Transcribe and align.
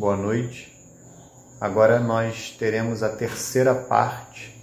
boa 0.00 0.16
noite. 0.16 0.74
Agora 1.60 2.00
nós 2.00 2.56
teremos 2.58 3.02
a 3.02 3.10
terceira 3.10 3.74
parte 3.74 4.58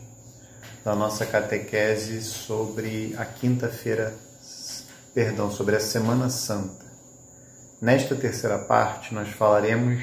da 0.83 0.95
nossa 0.95 1.27
catequese 1.27 2.23
sobre 2.23 3.13
a 3.19 3.23
quinta-feira, 3.23 4.15
perdão, 5.13 5.51
sobre 5.51 5.75
a 5.75 5.79
Semana 5.79 6.27
Santa. 6.31 6.87
Nesta 7.79 8.15
terceira 8.15 8.57
parte, 8.57 9.13
nós 9.13 9.29
falaremos 9.29 10.01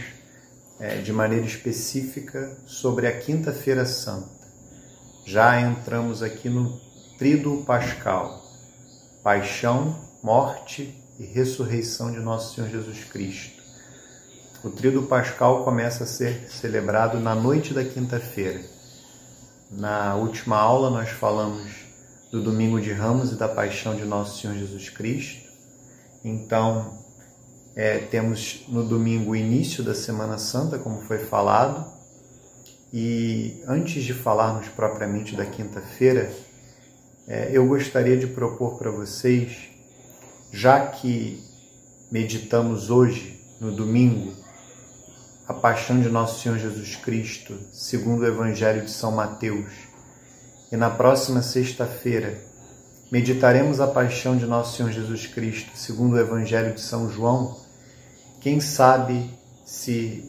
é, 0.79 0.99
de 0.99 1.13
maneira 1.13 1.45
específica 1.45 2.57
sobre 2.65 3.09
a 3.09 3.19
Quinta-feira 3.19 3.85
Santa. 3.85 4.47
Já 5.27 5.61
entramos 5.61 6.23
aqui 6.23 6.49
no 6.49 6.81
Tríduo 7.19 7.65
Pascal: 7.65 8.41
Paixão, 9.21 9.99
Morte 10.23 10.97
e 11.19 11.25
Ressurreição 11.25 12.13
de 12.13 12.21
Nosso 12.21 12.55
Senhor 12.55 12.71
Jesus 12.71 13.03
Cristo. 13.03 13.64
O 14.65 14.71
Tríduo 14.71 15.03
Pascal 15.03 15.63
começa 15.63 16.05
a 16.05 16.07
ser 16.07 16.51
celebrado 16.51 17.21
na 17.21 17.35
noite 17.35 17.75
da 17.75 17.85
quinta-feira. 17.85 18.63
Na 19.71 20.17
última 20.17 20.57
aula, 20.57 20.89
nós 20.89 21.11
falamos 21.11 21.71
do 22.33 22.43
Domingo 22.43 22.81
de 22.81 22.91
Ramos 22.91 23.31
e 23.31 23.35
da 23.35 23.47
Paixão 23.47 23.95
de 23.95 24.07
Nosso 24.07 24.41
Senhor 24.41 24.57
Jesus 24.57 24.89
Cristo. 24.89 25.51
Então, 26.25 26.99
é, 27.77 27.99
temos 27.99 28.65
no 28.67 28.83
domingo 28.83 29.33
o 29.33 29.37
início 29.37 29.85
da 29.85 29.95
Semana 29.95 30.39
Santa, 30.39 30.79
como 30.79 31.03
foi 31.03 31.19
falado. 31.19 31.85
E 32.91 33.63
antes 33.69 34.03
de 34.03 34.15
falarmos 34.15 34.69
propriamente 34.69 35.37
da 35.37 35.45
quinta-feira, 35.45 36.33
é, 37.29 37.51
eu 37.53 37.69
gostaria 37.69 38.17
de 38.17 38.29
propor 38.29 38.79
para 38.79 38.91
vocês, 38.91 39.69
já 40.51 40.87
que 40.87 41.45
meditamos 42.11 42.89
hoje, 42.89 43.45
no 43.61 43.71
domingo, 43.71 44.44
a 45.47 45.53
paixão 45.53 46.01
de 46.01 46.09
nosso 46.09 46.41
Senhor 46.41 46.59
Jesus 46.59 46.97
Cristo, 46.97 47.59
segundo 47.71 48.23
o 48.23 48.27
Evangelho 48.27 48.83
de 48.83 48.91
São 48.91 49.13
Mateus. 49.13 49.71
E 50.73 50.77
na 50.77 50.89
próxima 50.89 51.43
sexta-feira, 51.43 52.39
meditaremos 53.13 53.79
a 53.79 53.87
paixão 53.87 54.39
de 54.39 54.47
nosso 54.47 54.77
Senhor 54.77 54.91
Jesus 54.91 55.27
Cristo, 55.27 55.71
segundo 55.75 56.15
o 56.15 56.19
Evangelho 56.19 56.73
de 56.73 56.81
São 56.81 57.11
João. 57.11 57.59
Quem 58.41 58.59
sabe 58.59 59.31
se 59.67 60.25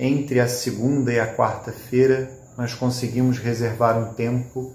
entre 0.00 0.40
a 0.40 0.48
segunda 0.48 1.12
e 1.12 1.20
a 1.20 1.32
quarta-feira 1.32 2.28
nós 2.58 2.74
conseguimos 2.74 3.38
reservar 3.38 3.96
um 3.96 4.14
tempo 4.14 4.74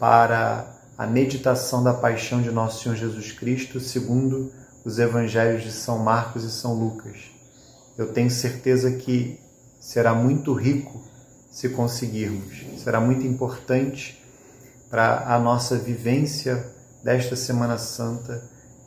para 0.00 0.66
a 0.98 1.06
meditação 1.06 1.84
da 1.84 1.94
paixão 1.94 2.42
de 2.42 2.50
nosso 2.50 2.82
Senhor 2.82 2.96
Jesus 2.96 3.30
Cristo, 3.30 3.78
segundo 3.78 4.52
os 4.84 4.98
Evangelhos 4.98 5.62
de 5.62 5.70
São 5.70 6.00
Marcos 6.00 6.42
e 6.42 6.50
São 6.50 6.74
Lucas 6.74 7.33
eu 7.96 8.12
tenho 8.12 8.30
certeza 8.30 8.90
que 8.92 9.38
será 9.78 10.14
muito 10.14 10.52
rico 10.52 11.02
se 11.50 11.68
conseguirmos. 11.68 12.64
Será 12.82 13.00
muito 13.00 13.26
importante 13.26 14.20
para 14.90 15.34
a 15.34 15.38
nossa 15.38 15.76
vivência 15.76 16.64
desta 17.02 17.36
Semana 17.36 17.78
Santa 17.78 18.42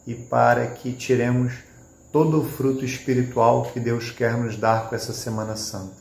e 0.05 0.15
para 0.15 0.67
que 0.67 0.91
tiremos 0.91 1.53
todo 2.11 2.41
o 2.41 2.43
fruto 2.43 2.83
espiritual 2.83 3.63
que 3.71 3.79
Deus 3.79 4.11
quer 4.11 4.37
nos 4.37 4.57
dar 4.57 4.89
com 4.89 4.95
essa 4.95 5.13
Semana 5.13 5.55
Santa. 5.55 5.95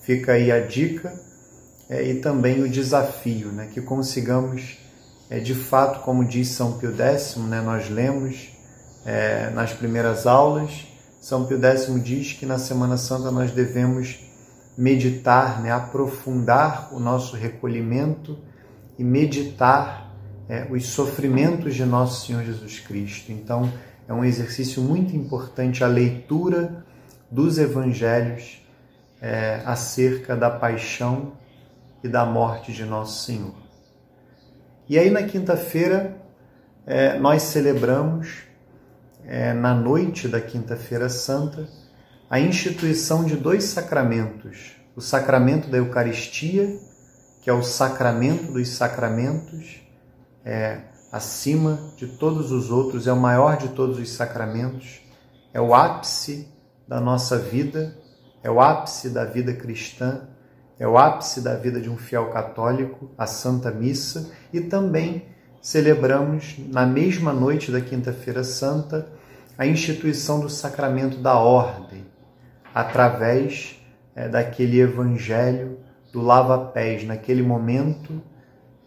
Fica 0.00 0.32
aí 0.32 0.50
a 0.50 0.64
dica 0.64 1.12
é, 1.88 2.02
e 2.02 2.20
também 2.20 2.62
o 2.62 2.68
desafio, 2.68 3.52
né, 3.52 3.68
que 3.72 3.80
consigamos, 3.80 4.78
é, 5.28 5.38
de 5.38 5.54
fato, 5.54 6.00
como 6.00 6.24
diz 6.24 6.48
São 6.48 6.78
Pio 6.78 6.96
X, 6.96 7.36
né, 7.36 7.60
nós 7.60 7.90
lemos 7.90 8.48
é, 9.04 9.50
nas 9.50 9.72
primeiras 9.72 10.26
aulas, 10.26 10.86
são 11.20 11.44
Pio 11.46 11.60
X 11.62 12.02
diz 12.02 12.32
que 12.32 12.46
na 12.46 12.58
Semana 12.58 12.96
Santa 12.96 13.30
nós 13.30 13.50
devemos 13.50 14.20
meditar, 14.76 15.60
né, 15.60 15.72
aprofundar 15.72 16.94
o 16.94 17.00
nosso 17.00 17.36
recolhimento 17.36 18.38
e 18.96 19.02
meditar 19.02 20.14
é, 20.48 20.66
os 20.70 20.86
sofrimentos 20.86 21.74
de 21.74 21.84
nosso 21.84 22.26
Senhor 22.26 22.44
Jesus 22.44 22.78
Cristo. 22.80 23.32
Então, 23.32 23.70
é 24.06 24.14
um 24.14 24.24
exercício 24.24 24.80
muito 24.80 25.14
importante 25.14 25.84
a 25.84 25.86
leitura 25.88 26.84
dos 27.30 27.58
evangelhos 27.58 28.62
é, 29.20 29.60
acerca 29.66 30.36
da 30.36 30.48
paixão 30.48 31.32
e 32.02 32.08
da 32.08 32.24
morte 32.24 32.72
de 32.72 32.84
nosso 32.84 33.24
Senhor. 33.24 33.54
E 34.88 34.98
aí, 34.98 35.10
na 35.10 35.24
quinta-feira, 35.24 36.16
é, 36.86 37.18
nós 37.18 37.42
celebramos 37.42 38.47
é, 39.28 39.52
na 39.52 39.74
noite 39.74 40.26
da 40.26 40.40
Quinta-feira 40.40 41.10
Santa, 41.10 41.68
a 42.30 42.40
instituição 42.40 43.24
de 43.24 43.36
dois 43.36 43.64
sacramentos: 43.64 44.76
o 44.96 45.02
sacramento 45.02 45.68
da 45.68 45.76
Eucaristia, 45.76 46.80
que 47.42 47.50
é 47.50 47.52
o 47.52 47.62
sacramento 47.62 48.50
dos 48.50 48.68
sacramentos, 48.70 49.82
é, 50.42 50.80
acima 51.12 51.92
de 51.98 52.06
todos 52.06 52.50
os 52.50 52.70
outros, 52.70 53.06
é 53.06 53.12
o 53.12 53.20
maior 53.20 53.58
de 53.58 53.68
todos 53.68 53.98
os 53.98 54.10
sacramentos, 54.10 55.00
é 55.52 55.60
o 55.60 55.74
ápice 55.74 56.48
da 56.88 56.98
nossa 56.98 57.38
vida, 57.38 57.94
é 58.42 58.50
o 58.50 58.62
ápice 58.62 59.10
da 59.10 59.26
vida 59.26 59.52
cristã, 59.52 60.22
é 60.78 60.88
o 60.88 60.96
ápice 60.96 61.42
da 61.42 61.54
vida 61.54 61.82
de 61.82 61.90
um 61.90 61.98
fiel 61.98 62.30
católico, 62.30 63.10
a 63.18 63.26
Santa 63.26 63.70
Missa, 63.70 64.30
e 64.54 64.60
também 64.62 65.26
celebramos 65.60 66.54
na 66.68 66.86
mesma 66.86 67.30
noite 67.30 67.70
da 67.70 67.80
Quinta-feira 67.80 68.42
Santa 68.42 69.17
a 69.58 69.66
instituição 69.66 70.38
do 70.38 70.48
sacramento 70.48 71.18
da 71.18 71.36
ordem, 71.36 72.06
através 72.72 73.76
é, 74.14 74.28
daquele 74.28 74.78
evangelho 74.78 75.80
do 76.12 76.20
lava-pés. 76.22 77.02
Naquele 77.04 77.42
momento, 77.42 78.22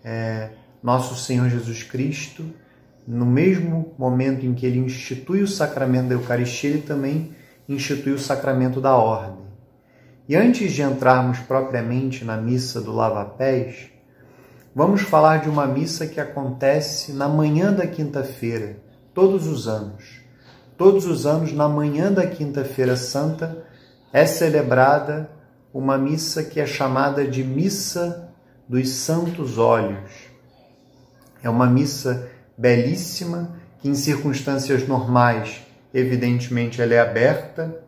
é, 0.02 0.52
nosso 0.82 1.14
Senhor 1.16 1.50
Jesus 1.50 1.84
Cristo, 1.84 2.46
no 3.06 3.26
mesmo 3.26 3.94
momento 4.00 4.46
em 4.46 4.54
que 4.54 4.66
ele 4.66 4.80
institui 4.80 5.42
o 5.42 5.48
sacramento 5.48 6.08
da 6.08 6.16
Eucaristia, 6.16 6.70
ele 6.70 6.82
também 6.84 7.36
institui 7.68 8.14
o 8.14 8.20
sacramento 8.20 8.80
da 8.80 8.96
ordem. 8.96 9.46
E 10.30 10.38
antes 10.38 10.72
de 10.72 10.82
entrarmos 10.82 11.40
propriamente 11.40 12.24
na 12.24 12.38
missa 12.38 12.80
do 12.80 12.94
lava-pés, 12.94 13.90
vamos 14.74 15.02
falar 15.02 15.42
de 15.42 15.50
uma 15.50 15.68
missa 15.68 16.08
que 16.08 16.22
acontece 16.22 17.12
na 17.12 17.28
manhã 17.28 17.74
da 17.74 17.86
quinta-feira, 17.86 18.78
todos 19.14 19.48
os 19.48 19.68
anos. 19.68 20.21
Todos 20.82 21.06
os 21.06 21.28
anos, 21.28 21.54
na 21.54 21.70
manhã 21.70 22.12
da 22.12 22.26
Quinta-feira 22.26 22.96
Santa, 22.96 23.64
é 24.12 24.26
celebrada 24.26 25.30
uma 25.72 25.96
missa 25.96 26.42
que 26.42 26.60
é 26.60 26.66
chamada 26.66 27.24
de 27.24 27.44
Missa 27.44 28.34
dos 28.68 28.90
Santos 28.90 29.60
Olhos. 29.60 30.10
É 31.44 31.48
uma 31.48 31.68
missa 31.68 32.28
belíssima 32.58 33.52
que, 33.80 33.90
em 33.90 33.94
circunstâncias 33.94 34.88
normais, 34.88 35.62
evidentemente, 35.94 36.82
ela 36.82 36.96
é 36.96 37.00
aberta 37.00 37.80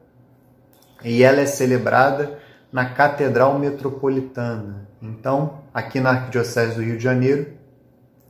e 1.04 1.24
ela 1.24 1.42
é 1.42 1.48
celebrada 1.48 2.38
na 2.72 2.86
Catedral 2.86 3.58
Metropolitana. 3.58 4.88
Então, 5.02 5.62
aqui 5.74 6.00
na 6.00 6.12
Arquidiocese 6.12 6.76
do 6.76 6.84
Rio 6.84 6.98
de 6.98 7.04
Janeiro, 7.04 7.54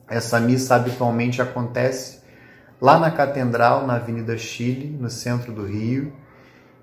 essa 0.10 0.40
missa 0.40 0.76
habitualmente 0.76 1.42
acontece 1.42 2.23
lá 2.82 3.00
na 3.00 3.12
Catedral, 3.12 3.88
na 3.88 3.96
Avenida 3.96 4.38
Chile, 4.38 4.96
no 5.00 5.10
centro 5.10 5.52
do 5.52 5.66
Rio. 5.66 6.14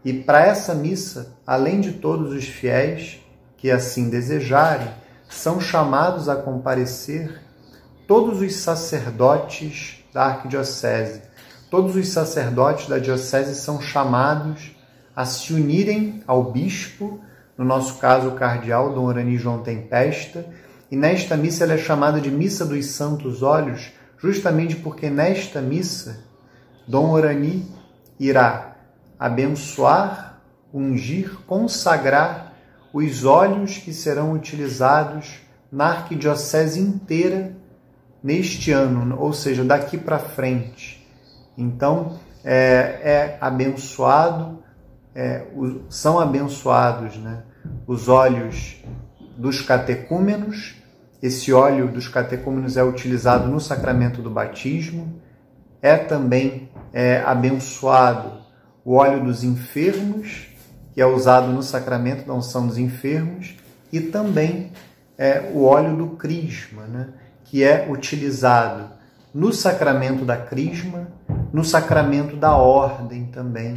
E 0.04 0.12
para 0.12 0.44
essa 0.46 0.75
missa, 0.75 1.37
além 1.46 1.81
de 1.81 1.92
todos 1.92 2.32
os 2.32 2.44
fiéis 2.44 3.20
que 3.56 3.70
assim 3.70 4.08
desejarem, 4.08 4.88
são 5.28 5.60
chamados 5.60 6.28
a 6.28 6.37
comparecer 6.37 7.40
todos 8.06 8.40
os 8.40 8.54
sacerdotes 8.56 10.04
da 10.12 10.25
arquidiocese. 10.25 11.22
Todos 11.70 11.94
os 11.94 12.08
sacerdotes 12.08 12.88
da 12.88 12.98
diocese 12.98 13.54
são 13.54 13.81
chamados 13.81 14.75
a 15.14 15.25
se 15.25 15.52
unirem 15.52 16.22
ao 16.26 16.50
bispo, 16.50 17.20
no 17.56 17.64
nosso 17.64 17.98
caso 17.98 18.28
o 18.28 18.34
cardeal 18.34 18.92
Dom 18.92 19.04
Orani 19.04 19.37
João 19.37 19.62
Tempesta, 19.62 20.44
e 20.90 20.96
nesta 20.96 21.37
missa 21.37 21.62
ela 21.62 21.75
é 21.75 21.78
chamada 21.78 22.20
de 22.20 22.31
Missa 22.31 22.64
dos 22.66 22.87
Santos 22.87 23.42
Olhos, 23.42 23.92
justamente 24.22 24.76
porque 24.76 25.08
nesta 25.08 25.61
missa 25.61 26.25
Dom 26.87 27.11
Orani 27.11 27.70
irá 28.19 28.76
abençoar 29.19 30.31
ungir, 30.72 31.38
consagrar 31.46 32.55
os 32.93 33.25
óleos 33.25 33.78
que 33.78 33.93
serão 33.93 34.32
utilizados 34.32 35.40
na 35.70 35.88
arquidiocese 35.88 36.81
inteira 36.81 37.56
neste 38.22 38.72
ano, 38.72 39.17
ou 39.19 39.32
seja, 39.32 39.64
daqui 39.64 39.96
para 39.96 40.19
frente. 40.19 41.06
Então, 41.56 42.19
é, 42.44 42.56
é 42.56 43.38
abençoado, 43.40 44.58
é, 45.14 45.46
são 45.88 46.19
abençoados 46.19 47.16
né, 47.16 47.43
os 47.87 48.08
óleos 48.08 48.82
dos 49.37 49.62
catecúmenos. 49.62 50.76
Esse 51.22 51.52
óleo 51.52 51.88
dos 51.88 52.08
catecúmenos 52.08 52.76
é 52.76 52.82
utilizado 52.82 53.49
no 53.49 53.61
sacramento 53.61 54.22
do 54.22 54.31
batismo. 54.31 55.20
É 55.82 55.96
também 55.96 56.70
é, 56.93 57.20
abençoado 57.20 58.40
o 58.84 58.94
óleo 58.94 59.25
dos 59.25 59.44
enfermos, 59.44 60.49
que 60.93 61.00
é 61.00 61.06
usado 61.06 61.49
no 61.49 61.62
sacramento 61.62 62.26
da 62.26 62.34
unção 62.34 62.67
dos 62.67 62.78
enfermos, 62.78 63.56
e 63.93 64.00
também 64.00 64.72
é, 65.19 65.50
o 65.52 65.64
óleo 65.64 65.96
do 65.96 66.06
crisma, 66.17 66.87
né? 66.87 67.08
que 67.44 67.62
é 67.62 67.87
utilizado 67.90 68.90
no 69.34 69.52
sacramento 69.52 70.25
da 70.25 70.37
crisma, 70.37 71.08
no 71.52 71.64
sacramento 71.64 72.37
da 72.37 72.56
ordem 72.56 73.26
também 73.26 73.75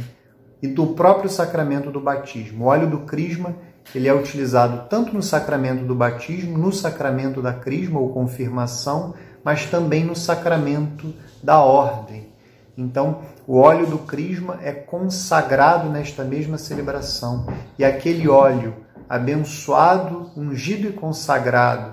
e 0.62 0.66
do 0.66 0.88
próprio 0.88 1.28
sacramento 1.28 1.90
do 1.90 2.00
batismo. 2.00 2.64
O 2.64 2.68
óleo 2.68 2.88
do 2.88 3.00
crisma 3.00 3.54
ele 3.94 4.08
é 4.08 4.14
utilizado 4.14 4.88
tanto 4.88 5.14
no 5.14 5.22
sacramento 5.22 5.84
do 5.84 5.94
batismo, 5.94 6.56
no 6.58 6.72
sacramento 6.72 7.42
da 7.42 7.52
crisma 7.52 7.98
ou 7.98 8.12
confirmação, 8.12 9.14
mas 9.42 9.66
também 9.66 10.04
no 10.04 10.16
sacramento 10.16 11.12
da 11.42 11.58
ordem. 11.58 12.28
Então, 12.76 13.22
o 13.46 13.58
óleo 13.58 13.86
do 13.86 13.98
crisma 13.98 14.58
é 14.62 14.72
consagrado 14.72 15.88
nesta 15.88 16.24
mesma 16.24 16.58
celebração 16.58 17.46
e 17.78 17.84
aquele 17.84 18.28
óleo 18.28 18.74
abençoado, 19.08 20.30
ungido 20.36 20.88
e 20.88 20.92
consagrado 20.92 21.92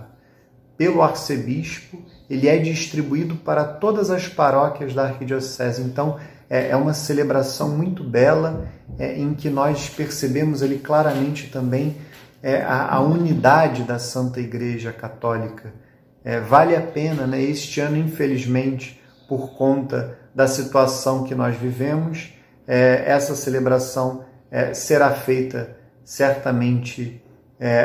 pelo 0.77 1.03
arcebispo, 1.03 2.01
ele 2.27 2.47
é 2.47 2.57
distribuído 2.57 3.35
para 3.35 3.63
todas 3.63 4.09
as 4.09 4.27
paróquias 4.27 4.93
da 4.93 5.03
arquidiocese. 5.03 5.83
Então, 5.83 6.17
é, 6.51 6.71
é 6.71 6.75
uma 6.75 6.93
celebração 6.93 7.69
muito 7.69 8.03
bela 8.03 8.67
é, 8.99 9.17
em 9.17 9.33
que 9.33 9.49
nós 9.49 9.89
percebemos 9.89 10.61
ali 10.61 10.79
claramente 10.79 11.49
também 11.49 11.95
é, 12.43 12.61
a, 12.61 12.95
a, 12.95 12.99
unidade 12.99 13.83
da 13.83 13.97
Santa 13.97 14.41
Igreja 14.41 14.91
Católica. 14.91 15.73
É, 16.25 16.41
vale 16.41 16.75
a 16.75 16.81
pena, 16.81 17.25
né? 17.25 17.41
Este 17.41 17.79
ano, 17.79 17.95
infelizmente, 17.95 19.01
por 19.29 19.55
conta 19.55 20.17
da 20.35 20.45
situação 20.45 21.23
que 21.23 21.33
nós 21.33 21.55
vivemos, 21.55 22.33
é, 22.67 23.03
essa 23.05 23.33
celebração 23.33 24.25
é, 24.51 24.73
será 24.73 25.11
feita 25.11 25.77
certamente 26.03 27.23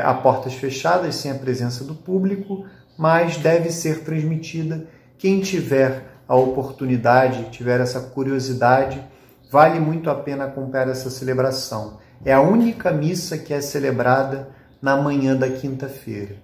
a 0.02 0.14
portas 0.14 0.54
fechadas, 0.54 1.16
sem 1.16 1.30
a 1.30 1.34
presença 1.34 1.84
do 1.84 1.94
público, 1.94 2.64
mas 2.96 3.36
deve 3.36 3.70
ser 3.70 4.04
transmitida. 4.04 4.86
Quem 5.18 5.42
tiver 5.42 6.15
a 6.28 6.34
oportunidade, 6.34 7.50
tiver 7.50 7.80
essa 7.80 8.00
curiosidade, 8.00 9.02
vale 9.50 9.78
muito 9.78 10.10
a 10.10 10.14
pena 10.14 10.44
acompanhar 10.44 10.88
essa 10.88 11.10
celebração. 11.10 11.98
É 12.24 12.32
a 12.32 12.40
única 12.40 12.90
missa 12.90 13.38
que 13.38 13.54
é 13.54 13.60
celebrada 13.60 14.48
na 14.80 14.96
manhã 14.96 15.36
da 15.36 15.48
quinta-feira. 15.48 16.36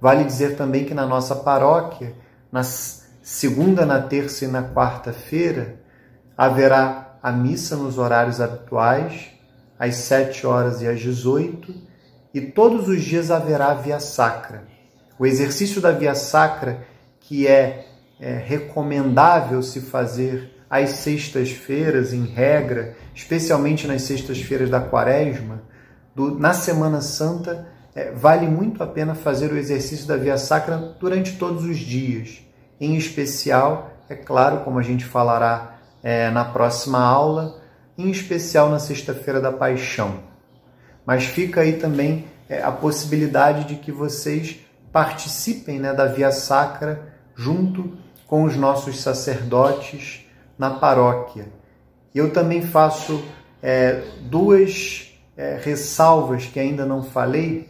Vale 0.00 0.24
dizer 0.24 0.56
também 0.56 0.84
que 0.84 0.94
na 0.94 1.06
nossa 1.06 1.34
paróquia, 1.34 2.14
na 2.50 2.62
segunda, 2.62 3.84
na 3.84 4.00
terça 4.00 4.44
e 4.44 4.48
na 4.48 4.62
quarta-feira, 4.62 5.76
haverá 6.36 7.16
a 7.22 7.32
missa 7.32 7.76
nos 7.76 7.98
horários 7.98 8.40
habituais 8.40 9.30
às 9.78 9.96
7 9.96 10.46
horas 10.46 10.80
e 10.80 10.86
às 10.86 11.00
18, 11.00 11.74
e 12.32 12.40
todos 12.40 12.88
os 12.88 13.02
dias 13.02 13.30
haverá 13.30 13.72
a 13.72 13.74
via 13.74 13.98
sacra. 13.98 14.64
O 15.18 15.26
exercício 15.26 15.80
da 15.80 15.92
via 15.92 16.14
sacra, 16.14 16.86
que 17.20 17.46
é, 17.46 17.86
é 18.20 18.36
recomendável 18.36 19.62
se 19.62 19.80
fazer 19.80 20.50
às 20.68 20.90
sextas-feiras, 20.90 22.12
em 22.12 22.24
regra, 22.24 22.96
especialmente 23.14 23.86
nas 23.86 24.02
sextas-feiras 24.02 24.68
da 24.68 24.80
quaresma, 24.80 25.62
do, 26.14 26.38
na 26.38 26.52
Semana 26.52 27.00
Santa, 27.00 27.68
é, 27.94 28.10
vale 28.10 28.46
muito 28.46 28.82
a 28.82 28.86
pena 28.86 29.14
fazer 29.14 29.52
o 29.52 29.56
exercício 29.56 30.06
da 30.06 30.16
via 30.16 30.36
sacra 30.36 30.76
durante 30.98 31.36
todos 31.36 31.64
os 31.64 31.78
dias. 31.78 32.42
Em 32.80 32.96
especial, 32.96 33.92
é 34.08 34.14
claro, 34.14 34.60
como 34.60 34.78
a 34.78 34.82
gente 34.82 35.04
falará 35.04 35.78
é, 36.02 36.30
na 36.30 36.44
próxima 36.44 37.00
aula, 37.00 37.60
em 37.96 38.10
especial 38.10 38.68
na 38.68 38.78
Sexta-feira 38.78 39.40
da 39.40 39.52
Paixão. 39.52 40.20
Mas 41.06 41.24
fica 41.24 41.62
aí 41.62 41.74
também 41.74 42.26
é, 42.48 42.62
a 42.62 42.70
possibilidade 42.70 43.64
de 43.64 43.76
que 43.76 43.90
vocês 43.90 44.58
participem 44.92 45.78
né, 45.78 45.92
da 45.92 46.06
Via 46.06 46.30
Sacra 46.32 47.12
junto 47.34 47.96
com 48.26 48.44
os 48.44 48.56
nossos 48.56 49.00
sacerdotes 49.00 50.26
na 50.58 50.70
paróquia. 50.70 51.48
Eu 52.14 52.32
também 52.32 52.62
faço 52.62 53.22
é, 53.62 54.02
duas 54.22 55.12
é, 55.36 55.58
ressalvas 55.62 56.46
que 56.46 56.58
ainda 56.58 56.84
não 56.86 57.02
falei. 57.02 57.68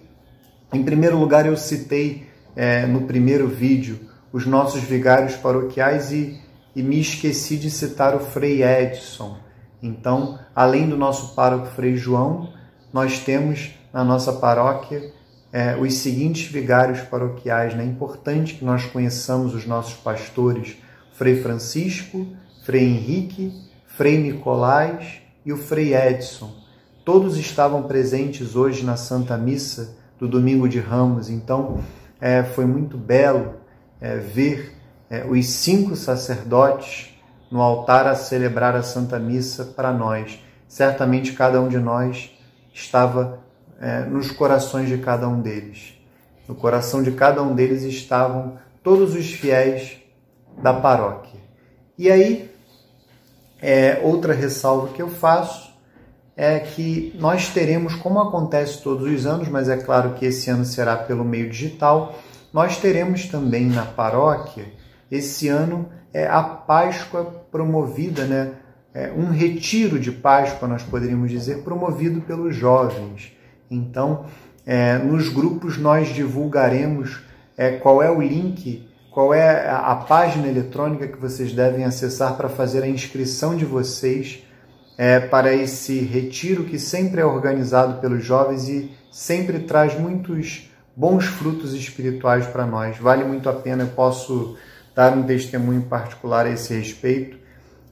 Em 0.73 0.83
primeiro 0.83 1.19
lugar, 1.19 1.47
eu 1.47 1.57
citei 1.57 2.27
é, 2.55 2.87
no 2.87 3.03
primeiro 3.03 3.49
vídeo 3.49 3.99
os 4.33 4.47
nossos 4.47 4.83
vigários 4.83 5.35
paroquiais 5.37 6.13
e, 6.13 6.41
e 6.75 6.83
me 6.83 7.01
esqueci 7.01 7.57
de 7.57 7.71
citar 7.71 8.15
o 8.15 8.21
Frei 8.21 8.63
Edson. 8.63 9.39
Então, 9.83 10.39
além 10.55 10.89
do 10.89 10.97
nosso 10.97 11.35
pároco 11.35 11.67
Frei 11.67 11.97
João, 11.97 12.53
nós 12.93 13.19
temos 13.19 13.71
na 13.93 14.05
nossa 14.05 14.33
paróquia 14.33 15.13
é, 15.53 15.77
os 15.77 15.95
seguintes 15.95 16.51
vigários 16.51 17.01
paroquiais. 17.01 17.75
Né? 17.75 17.85
É 17.85 17.87
importante 17.87 18.55
que 18.55 18.65
nós 18.65 18.85
conheçamos 18.87 19.55
os 19.55 19.67
nossos 19.67 19.95
pastores, 19.95 20.77
Frei 21.13 21.41
Francisco, 21.43 22.27
Frei 22.65 22.85
Henrique, 22.85 23.53
Frei 23.87 24.21
Nicolás 24.21 25.21
e 25.45 25.53
o 25.53 25.57
Frei 25.57 25.95
Edson. 25.95 26.53
Todos 27.05 27.37
estavam 27.37 27.85
presentes 27.85 28.57
hoje 28.57 28.85
na 28.85 28.97
Santa 28.97 29.37
Missa 29.37 29.97
do 30.19 30.27
Domingo 30.27 30.69
de 30.69 30.81
Ramos, 30.81 31.31
então 31.31 31.81
é, 32.21 32.43
foi 32.43 32.67
muito 32.67 32.99
belo 32.99 33.55
é, 34.01 34.17
ver 34.17 34.75
é, 35.09 35.25
os 35.25 35.47
cinco 35.47 35.95
sacerdotes 35.95 37.15
no 37.51 37.63
altar 37.63 38.07
a 38.07 38.15
celebrar 38.15 38.75
a 38.75 38.83
Santa 38.83 39.19
Missa 39.19 39.65
para 39.65 39.93
nós. 39.93 40.39
Certamente 40.67 41.33
cada 41.33 41.61
um 41.61 41.69
de 41.69 41.79
nós 41.79 42.37
estava 42.75 43.39
é, 43.81 44.01
nos 44.01 44.31
corações 44.31 44.89
de 44.89 44.99
cada 44.99 45.29
um 45.29 45.41
deles. 45.41 45.95
No 46.49 46.55
coração 46.55 47.03
de 47.03 47.13
cada 47.13 47.43
um 47.43 47.55
deles 47.55 47.83
estavam 47.83 48.59
todos 48.83 49.15
os 49.15 49.27
fiéis 49.33 49.99
da 50.63 50.73
paróquia. 50.73 51.41
E 51.99 52.11
aí, 52.11 52.51
é, 53.61 54.01
outra 54.03 54.33
ressalva 54.33 54.89
que 54.89 55.03
eu 55.03 55.09
faço 55.09 55.75
é 56.37 56.61
que 56.61 57.17
nós 57.19 57.49
teremos, 57.49 57.95
como 57.95 58.21
acontece 58.21 58.83
todos 58.83 59.11
os 59.11 59.27
anos, 59.27 59.49
mas 59.49 59.69
é 59.69 59.77
claro 59.77 60.15
que 60.15 60.27
esse 60.27 60.51
ano 60.51 60.65
será 60.65 60.97
pelo 60.97 61.25
meio 61.25 61.49
digital, 61.49 62.15
nós 62.53 62.77
teremos 62.79 63.27
também 63.27 63.67
na 63.67 63.85
paróquia, 63.85 64.67
esse 65.11 65.49
ano, 65.49 65.89
é, 66.13 66.27
a 66.27 66.43
Páscoa 66.43 67.25
promovida, 67.51 68.25
né? 68.25 68.53
É, 68.95 69.13
um 69.13 69.31
retiro 69.31 69.99
de 70.01 70.11
Páscoa, 70.11 70.67
nós 70.67 70.83
poderíamos 70.83 71.31
dizer, 71.31 71.63
promovido 71.63 72.23
pelos 72.23 72.57
jovens. 72.57 73.36
Então, 73.71 74.27
é, 74.65 74.99
nos 74.99 75.29
grupos 75.29 75.79
nós 75.79 76.09
divulgaremos 76.09 77.21
é, 77.57 77.73
qual 77.73 78.03
é 78.03 78.11
o 78.11 78.21
link, 78.21 78.89
qual 79.11 79.33
é 79.33 79.69
a, 79.71 79.95
página 79.95 80.47
eletrônica 80.47 81.09
que 81.09 81.19
vocês 81.19 81.53
devem 81.53 81.85
acessar 81.85 82.37
para 82.37 82.49
fazer 82.49 82.83
a 82.83 82.89
inscrição 82.89 83.57
de 83.57 83.65
vocês 83.65 84.43
é, 84.99 85.21
para 85.21 85.55
esse 85.55 86.01
retiro 86.01 86.65
que 86.65 86.79
sempre 86.79 87.21
é 87.21 87.25
organizado 87.25 88.01
pelos 88.01 88.25
jovens 88.25 88.69
e 88.69 88.91
sempre 89.11 89.61
traz 89.61 89.99
muitos 89.99 90.71
bons 90.95 91.27
frutos 91.27 91.73
espirituais 91.73 92.47
para 92.47 92.67
nós. 92.67 92.99
Vale 92.99 93.25
muito 93.25 93.49
a 93.49 93.53
pena, 93.53 93.85
eu 93.85 93.89
posso 93.89 94.57
dar 94.95 95.17
um 95.17 95.23
testemunho 95.23 95.83
particular 95.83 96.47
a 96.47 96.51
esse 96.51 96.75
respeito. 96.75 97.39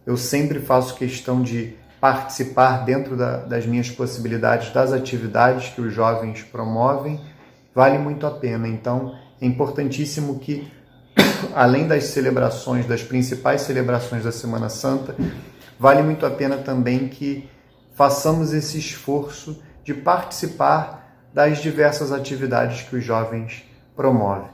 Eu 0.06 0.16
sempre 0.16 0.58
faço 0.60 0.94
questão 0.96 1.42
de 1.42 1.74
participar 2.04 2.84
dentro 2.84 3.16
da, 3.16 3.38
das 3.38 3.64
minhas 3.64 3.90
possibilidades 3.90 4.70
das 4.74 4.92
atividades 4.92 5.70
que 5.70 5.80
os 5.80 5.90
jovens 5.90 6.42
promovem. 6.42 7.18
Vale 7.74 7.96
muito 7.96 8.26
a 8.26 8.30
pena. 8.30 8.68
Então, 8.68 9.14
é 9.40 9.46
importantíssimo 9.46 10.38
que, 10.38 10.70
além 11.56 11.88
das 11.88 12.04
celebrações, 12.04 12.84
das 12.84 13.02
principais 13.02 13.62
celebrações 13.62 14.22
da 14.22 14.30
Semana 14.30 14.68
Santa, 14.68 15.16
vale 15.80 16.02
muito 16.02 16.26
a 16.26 16.30
pena 16.30 16.58
também 16.58 17.08
que 17.08 17.48
façamos 17.94 18.52
esse 18.52 18.78
esforço 18.78 19.62
de 19.82 19.94
participar 19.94 21.10
das 21.32 21.56
diversas 21.56 22.12
atividades 22.12 22.82
que 22.82 22.96
os 22.96 23.02
jovens 23.02 23.64
promovem. 23.96 24.50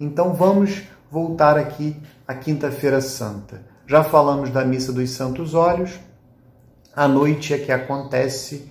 Então 0.00 0.32
vamos 0.32 0.84
voltar 1.10 1.58
aqui 1.58 2.00
à 2.26 2.32
Quinta-feira 2.32 3.02
Santa. 3.02 3.60
Já 3.86 4.02
falamos 4.02 4.48
da 4.48 4.64
Missa 4.64 4.90
dos 4.90 5.10
Santos 5.10 5.52
Olhos, 5.52 6.00
à 6.94 7.08
noite 7.08 7.52
é 7.52 7.58
que 7.58 7.72
acontece 7.72 8.70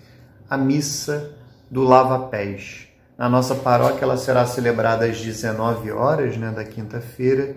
a 0.49 0.57
missa 0.57 1.31
do 1.69 1.83
lava-pés. 1.83 2.87
Na 3.17 3.29
nossa 3.29 3.55
paróquia 3.55 4.05
ela 4.05 4.17
será 4.17 4.45
celebrada 4.45 5.05
às 5.05 5.19
19 5.19 5.91
horas 5.91 6.37
né, 6.37 6.51
da 6.51 6.63
quinta-feira. 6.63 7.55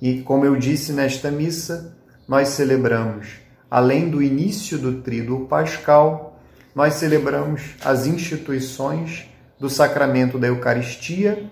E 0.00 0.22
como 0.22 0.44
eu 0.44 0.56
disse 0.56 0.92
nesta 0.92 1.30
missa, 1.30 1.96
nós 2.28 2.48
celebramos, 2.48 3.28
além 3.70 4.10
do 4.10 4.22
início 4.22 4.78
do 4.78 5.00
Tríduo 5.00 5.46
Pascal, 5.46 6.38
nós 6.74 6.94
celebramos 6.94 7.74
as 7.84 8.06
instituições 8.06 9.28
do 9.58 9.70
sacramento 9.70 10.38
da 10.38 10.48
Eucaristia 10.48 11.50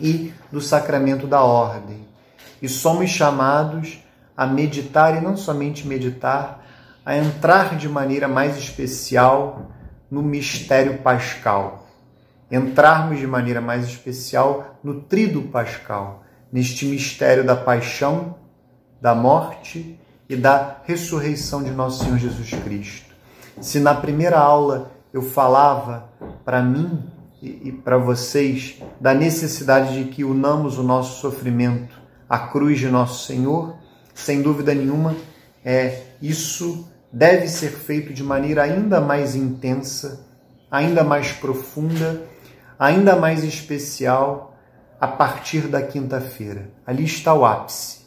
e 0.00 0.32
do 0.50 0.60
sacramento 0.60 1.26
da 1.26 1.40
ordem. 1.40 2.06
E 2.60 2.68
somos 2.68 3.10
chamados 3.10 4.02
a 4.36 4.46
meditar 4.46 5.16
e 5.16 5.20
não 5.20 5.36
somente 5.36 5.86
meditar, 5.86 6.66
a 7.08 7.16
entrar 7.16 7.74
de 7.74 7.88
maneira 7.88 8.28
mais 8.28 8.58
especial 8.58 9.70
no 10.10 10.22
mistério 10.22 10.98
pascal. 10.98 11.86
Entrarmos 12.50 13.18
de 13.18 13.26
maneira 13.26 13.62
mais 13.62 13.86
especial 13.86 14.78
no 14.84 15.00
trido 15.00 15.40
pascal, 15.40 16.22
neste 16.52 16.84
mistério 16.84 17.42
da 17.42 17.56
paixão, 17.56 18.34
da 19.00 19.14
morte 19.14 19.98
e 20.28 20.36
da 20.36 20.82
ressurreição 20.84 21.62
de 21.62 21.70
nosso 21.70 22.04
Senhor 22.04 22.18
Jesus 22.18 22.50
Cristo. 22.62 23.14
Se 23.58 23.80
na 23.80 23.94
primeira 23.94 24.38
aula 24.38 24.90
eu 25.10 25.22
falava 25.22 26.10
para 26.44 26.60
mim 26.60 27.02
e, 27.40 27.72
para 27.72 27.96
vocês 27.96 28.82
da 29.00 29.14
necessidade 29.14 29.94
de 29.94 30.10
que 30.10 30.24
unamos 30.24 30.76
o 30.76 30.82
nosso 30.82 31.22
sofrimento 31.22 31.98
à 32.28 32.38
cruz 32.38 32.78
de 32.78 32.90
nosso 32.90 33.24
Senhor, 33.24 33.76
sem 34.14 34.42
dúvida 34.42 34.74
nenhuma, 34.74 35.16
é 35.64 36.02
isso 36.20 36.86
deve 37.12 37.48
ser 37.48 37.70
feito 37.70 38.12
de 38.12 38.22
maneira 38.22 38.62
ainda 38.62 39.00
mais 39.00 39.34
intensa, 39.34 40.26
ainda 40.70 41.02
mais 41.02 41.32
profunda, 41.32 42.22
ainda 42.78 43.16
mais 43.16 43.42
especial 43.42 44.56
a 45.00 45.06
partir 45.06 45.68
da 45.68 45.82
quinta-feira. 45.82 46.70
Ali 46.86 47.04
está 47.04 47.34
o 47.34 47.44
ápice, 47.44 48.06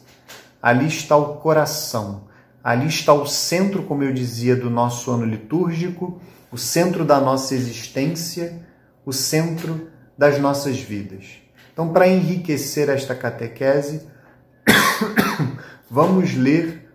ali 0.62 0.86
está 0.86 1.16
o 1.16 1.36
coração, 1.36 2.28
ali 2.62 2.86
está 2.86 3.12
o 3.12 3.26
centro, 3.26 3.82
como 3.82 4.02
eu 4.02 4.12
dizia, 4.12 4.54
do 4.54 4.70
nosso 4.70 5.10
ano 5.10 5.24
litúrgico, 5.24 6.20
o 6.50 6.58
centro 6.58 7.04
da 7.04 7.20
nossa 7.20 7.54
existência, 7.54 8.60
o 9.04 9.12
centro 9.12 9.90
das 10.16 10.38
nossas 10.38 10.78
vidas. 10.78 11.40
Então, 11.72 11.92
para 11.92 12.06
enriquecer 12.06 12.88
esta 12.90 13.14
catequese, 13.14 14.06
vamos 15.90 16.34
ler 16.34 16.90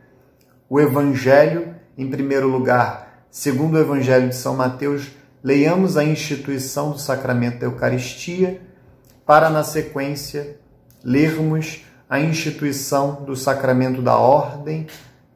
o 0.69 0.79
Evangelho, 0.79 1.75
em 1.97 2.09
primeiro 2.09 2.47
lugar, 2.47 3.25
segundo 3.31 3.75
o 3.75 3.79
Evangelho 3.79 4.29
de 4.29 4.35
São 4.35 4.55
Mateus, 4.55 5.09
leiamos 5.43 5.97
a 5.97 6.03
instituição 6.03 6.91
do 6.91 6.99
sacramento 6.99 7.59
da 7.59 7.65
Eucaristia, 7.65 8.61
para 9.25 9.49
na 9.49 9.63
sequência 9.63 10.57
lermos 11.03 11.83
a 12.09 12.19
instituição 12.19 13.23
do 13.25 13.35
sacramento 13.35 14.01
da 14.01 14.15
ordem, 14.17 14.87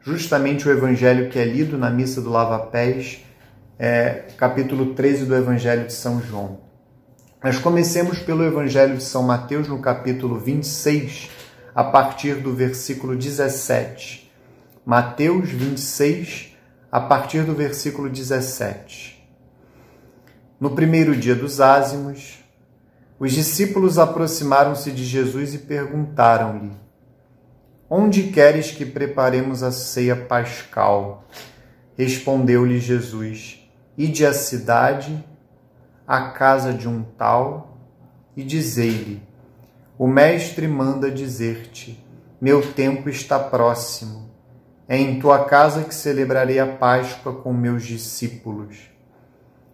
justamente 0.02 0.68
o 0.68 0.72
evangelho 0.72 1.30
que 1.30 1.38
é 1.38 1.46
lido 1.46 1.78
na 1.78 1.90
missa 1.90 2.22
do 2.22 2.30
lava-pés, 2.30 3.26
é, 3.78 4.26
capítulo 4.38 4.94
13 4.94 5.26
do 5.26 5.36
evangelho 5.36 5.86
de 5.86 5.94
São 5.94 6.22
João. 6.22 6.60
Mas 7.44 7.58
comecemos 7.58 8.20
pelo 8.20 8.46
evangelho 8.46 8.96
de 8.96 9.04
São 9.04 9.24
Mateus, 9.24 9.68
no 9.68 9.80
capítulo 9.80 10.38
26, 10.38 11.30
a 11.74 11.84
partir 11.84 12.36
do 12.36 12.54
versículo 12.54 13.16
17. 13.16 14.32
Mateus 14.86 15.50
26, 15.50 16.51
a 16.92 17.00
partir 17.00 17.44
do 17.44 17.56
versículo 17.56 18.10
17. 18.10 19.26
No 20.60 20.72
primeiro 20.72 21.16
dia 21.16 21.34
dos 21.34 21.62
ázimos, 21.62 22.44
os 23.18 23.32
discípulos 23.32 23.98
aproximaram-se 23.98 24.92
de 24.92 25.06
Jesus 25.06 25.54
e 25.54 25.60
perguntaram-lhe: 25.60 26.74
Onde 27.90 28.24
queres 28.24 28.72
que 28.72 28.86
preparemos 28.86 29.64
a 29.64 29.72
ceia 29.72 30.16
pascal? 30.16 31.26
Respondeu-lhe 31.98 32.80
Jesus: 32.80 33.64
Ide 33.98 34.26
à 34.26 34.34
cidade, 34.34 35.24
à 36.06 36.32
casa 36.32 36.74
de 36.74 36.90
um 36.90 37.04
tal, 37.04 37.78
e 38.36 38.44
dizei-lhe: 38.44 39.32
o 40.02 40.08
Mestre 40.08 40.68
manda 40.68 41.12
dizer-te: 41.12 42.04
Meu 42.42 42.74
tempo 42.74 43.08
está 43.08 43.38
próximo. 43.38 44.31
É 44.92 44.98
em 44.98 45.22
tua 45.22 45.46
casa 45.46 45.86
que 45.86 45.96
celebrarei 45.96 46.60
a 46.60 46.68
Páscoa 46.68 47.34
com 47.34 47.54
meus 47.54 47.84
discípulos. 47.84 48.92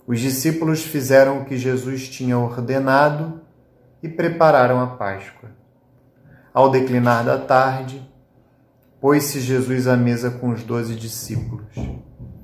Os 0.05 0.19
discípulos 0.19 0.83
fizeram 0.83 1.39
o 1.39 1.45
que 1.45 1.57
Jesus 1.57 2.07
tinha 2.07 2.38
ordenado 2.38 3.41
e 4.03 4.07
prepararam 4.07 4.79
a 4.79 4.86
Páscoa. 4.86 5.50
Ao 6.53 6.69
declinar 6.69 7.25
da 7.25 7.36
tarde, 7.39 8.07
pôs-se 9.01 9.39
Jesus 9.39 9.88
à 9.88 9.97
mesa 9.97 10.29
com 10.29 10.50
os 10.50 10.62
doze 10.62 10.93
discípulos. 10.93 11.74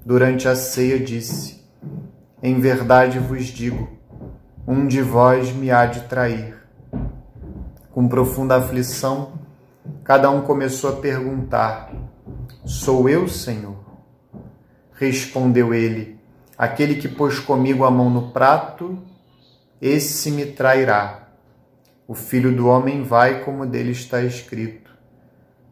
Durante 0.03 0.48
a 0.48 0.56
ceia, 0.56 0.98
disse: 0.98 1.63
Em 2.42 2.60
verdade 2.60 3.20
vos 3.20 3.46
digo, 3.46 3.88
um 4.68 4.88
de 4.88 5.03
vós 5.03 5.53
me 5.53 5.70
há 5.70 5.86
de 5.86 6.01
trair 6.08 6.58
com 7.92 8.08
profunda 8.08 8.56
aflição, 8.56 9.34
cada 10.03 10.32
um 10.32 10.42
começou 10.42 10.89
a 10.89 10.96
perguntar: 10.96 12.12
Sou 12.65 13.10
eu, 13.10 13.27
Senhor? 13.27 13.77
Respondeu 14.94 15.74
ele: 15.74 16.20
Aquele 16.58 16.96
que 16.96 17.08
pôs 17.08 17.39
comigo 17.39 17.84
a 17.84 17.92
mão 17.92 18.10
no 18.10 18.32
prato, 18.32 18.98
esse 19.82 20.32
me 20.32 20.46
trairá. 20.46 21.27
O 22.08 22.13
filho 22.13 22.56
do 22.56 22.68
homem 22.68 23.03
vai 23.03 23.44
como 23.44 23.65
dele 23.65 23.92
está 23.92 24.22
escrito. 24.22 24.92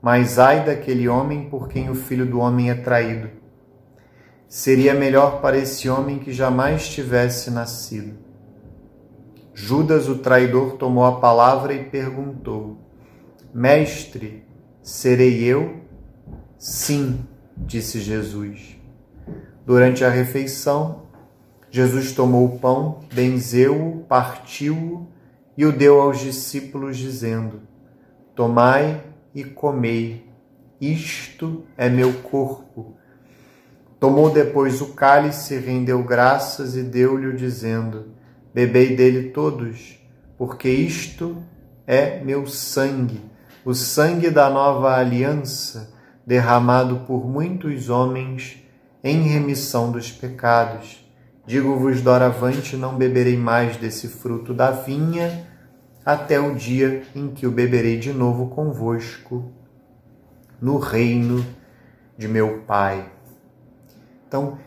Mas 0.01 0.39
ai 0.39 0.65
daquele 0.65 1.07
homem 1.07 1.49
por 1.49 1.69
quem 1.69 1.89
o 1.89 1.95
filho 1.95 2.25
do 2.25 2.39
homem 2.39 2.71
é 2.71 2.75
traído. 2.75 3.29
Seria 4.47 4.93
melhor 4.93 5.39
para 5.41 5.57
esse 5.57 5.89
homem 5.89 6.19
que 6.19 6.33
jamais 6.33 6.89
tivesse 6.89 7.49
nascido. 7.51 8.17
Judas, 9.53 10.09
o 10.09 10.17
traidor, 10.17 10.73
tomou 10.73 11.05
a 11.05 11.19
palavra 11.19 11.73
e 11.73 11.85
perguntou: 11.85 12.77
Mestre, 13.53 14.43
serei 14.81 15.43
eu? 15.43 15.80
Sim, 16.61 17.25
disse 17.57 17.99
Jesus. 17.99 18.77
Durante 19.65 20.05
a 20.05 20.11
refeição, 20.11 21.07
Jesus 21.71 22.11
tomou 22.11 22.45
o 22.45 22.59
pão, 22.59 22.99
benzeu-o, 23.11 24.05
partiu-o 24.07 25.07
e 25.57 25.65
o 25.65 25.71
deu 25.71 25.99
aos 25.99 26.19
discípulos, 26.19 26.97
dizendo: 26.97 27.61
Tomai 28.35 29.03
e 29.33 29.43
comei, 29.43 30.29
isto 30.79 31.63
é 31.75 31.89
meu 31.89 32.13
corpo. 32.21 32.95
Tomou 33.99 34.29
depois 34.29 34.81
o 34.81 34.93
cálice, 34.93 35.57
rendeu 35.57 36.03
graças 36.03 36.75
e 36.75 36.83
deu-lhe, 36.83 37.35
dizendo: 37.35 38.11
Bebei 38.53 38.95
dele 38.95 39.29
todos, 39.29 39.99
porque 40.37 40.69
isto 40.69 41.41
é 41.87 42.23
meu 42.23 42.45
sangue, 42.45 43.19
o 43.65 43.73
sangue 43.73 44.29
da 44.29 44.47
nova 44.47 44.95
aliança, 44.95 45.99
derramado 46.25 47.01
por 47.07 47.27
muitos 47.27 47.89
homens 47.89 48.63
em 49.03 49.23
remissão 49.23 49.91
dos 49.91 50.11
pecados. 50.11 51.05
Digo-vos, 51.45 52.01
doravante, 52.01 52.77
não 52.77 52.95
beberei 52.95 53.35
mais 53.35 53.77
desse 53.77 54.07
fruto 54.07 54.53
da 54.53 54.71
vinha, 54.71 55.47
até 56.05 56.39
o 56.39 56.55
dia 56.55 57.03
em 57.15 57.29
que 57.29 57.45
o 57.45 57.51
beberei 57.51 57.97
de 57.97 58.13
novo 58.13 58.49
convosco, 58.49 59.51
no 60.59 60.77
reino 60.77 61.45
de 62.17 62.27
meu 62.27 62.61
Pai. 62.67 63.11
Então, 64.27 64.59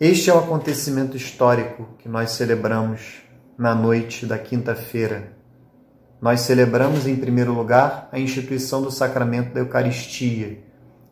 este 0.00 0.30
é 0.30 0.34
o 0.34 0.38
acontecimento 0.38 1.16
histórico 1.16 1.88
que 1.98 2.08
nós 2.08 2.32
celebramos 2.32 3.22
na 3.56 3.74
noite 3.74 4.26
da 4.26 4.38
quinta-feira. 4.38 5.35
Nós 6.20 6.40
celebramos, 6.40 7.06
em 7.06 7.16
primeiro 7.16 7.52
lugar, 7.52 8.08
a 8.10 8.18
instituição 8.18 8.82
do 8.82 8.90
sacramento 8.90 9.52
da 9.52 9.60
Eucaristia, 9.60 10.58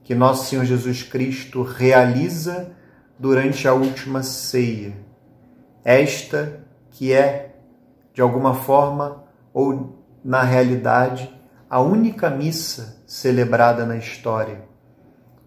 que 0.03 0.15
nosso 0.15 0.49
Senhor 0.49 0.65
Jesus 0.65 1.03
Cristo 1.03 1.63
realiza 1.63 2.73
durante 3.19 3.69
a 3.69 3.75
última 3.75 4.23
ceia. 4.23 4.95
Esta 5.85 6.61
que 6.91 7.13
é, 7.13 7.57
de 8.13 8.23
alguma 8.23 8.55
forma 8.55 9.25
ou 9.53 10.03
na 10.25 10.43
realidade, 10.43 11.31
a 11.69 11.81
única 11.81 12.31
missa 12.31 13.03
celebrada 13.07 13.85
na 13.85 13.97
história. 13.97 14.63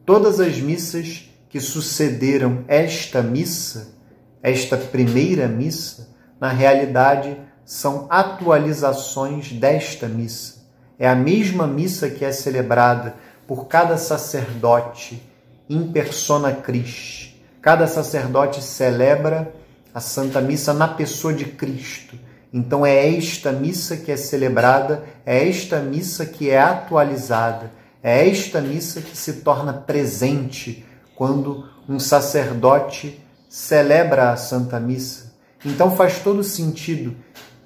Todas 0.06 0.40
as 0.40 0.60
missas 0.60 1.30
que 1.50 1.60
sucederam 1.60 2.64
esta 2.68 3.22
missa, 3.22 3.96
esta 4.44 4.78
primeira 4.78 5.48
missa, 5.48 6.16
na 6.40 6.50
realidade 6.50 7.38
são 7.68 8.08
atualizações 8.10 9.52
desta 9.52 10.08
missa. 10.08 10.66
É 10.98 11.06
a 11.06 11.14
mesma 11.14 11.68
missa 11.68 12.10
que 12.10 12.24
é 12.24 12.32
celebrada 12.32 13.14
por 13.46 13.68
cada 13.68 13.98
sacerdote 13.98 15.22
in 15.70 15.92
persona 15.92 16.54
Christi, 16.54 17.28
Cada 17.62 17.86
sacerdote 17.86 18.64
celebra 18.64 19.54
a 19.94 20.00
Santa 20.00 20.40
Missa 20.40 20.74
na 20.74 20.88
pessoa 20.88 21.34
de 21.34 21.44
Cristo. 21.44 22.18
Então 22.54 22.86
é 22.86 23.14
esta 23.18 23.52
missa 23.52 23.98
que 23.98 24.10
é 24.10 24.16
celebrada, 24.16 25.04
é 25.26 25.50
esta 25.50 25.82
missa 25.82 26.26
que 26.26 26.50
é 26.50 26.58
atualizada, 26.58 27.74
é 28.02 28.30
esta 28.30 28.62
missa 28.62 29.02
que 29.02 29.18
se 29.18 29.42
torna 29.42 29.74
presente 29.74 30.86
quando 31.14 31.68
um 31.90 32.00
sacerdote 32.00 33.22
celebra 33.50 34.32
a 34.32 34.38
Santa 34.38 34.80
Missa. 34.80 35.34
Então 35.66 35.94
faz 35.94 36.20
todo 36.20 36.44
sentido. 36.46 37.14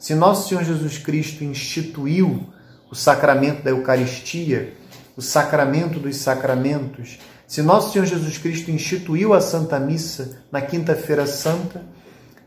Se 0.02 0.16
nosso 0.16 0.50
Senhor 0.50 0.64
Jesus 0.64 0.98
Cristo 0.98 1.44
instituiu 1.44 2.50
o 2.90 2.96
sacramento 2.96 3.62
da 3.62 3.70
Eucaristia, 3.70 4.74
o 5.16 5.22
sacramento 5.22 6.00
dos 6.00 6.16
sacramentos, 6.16 7.20
se 7.46 7.62
nosso 7.62 7.94
Senhor 7.94 8.06
Jesus 8.06 8.36
Cristo 8.40 8.72
instituiu 8.72 9.32
a 9.32 9.40
Santa 9.40 9.80
Missa 9.80 10.40
na 10.52 10.60
Quinta-feira 10.60 11.28
Santa, 11.28 11.86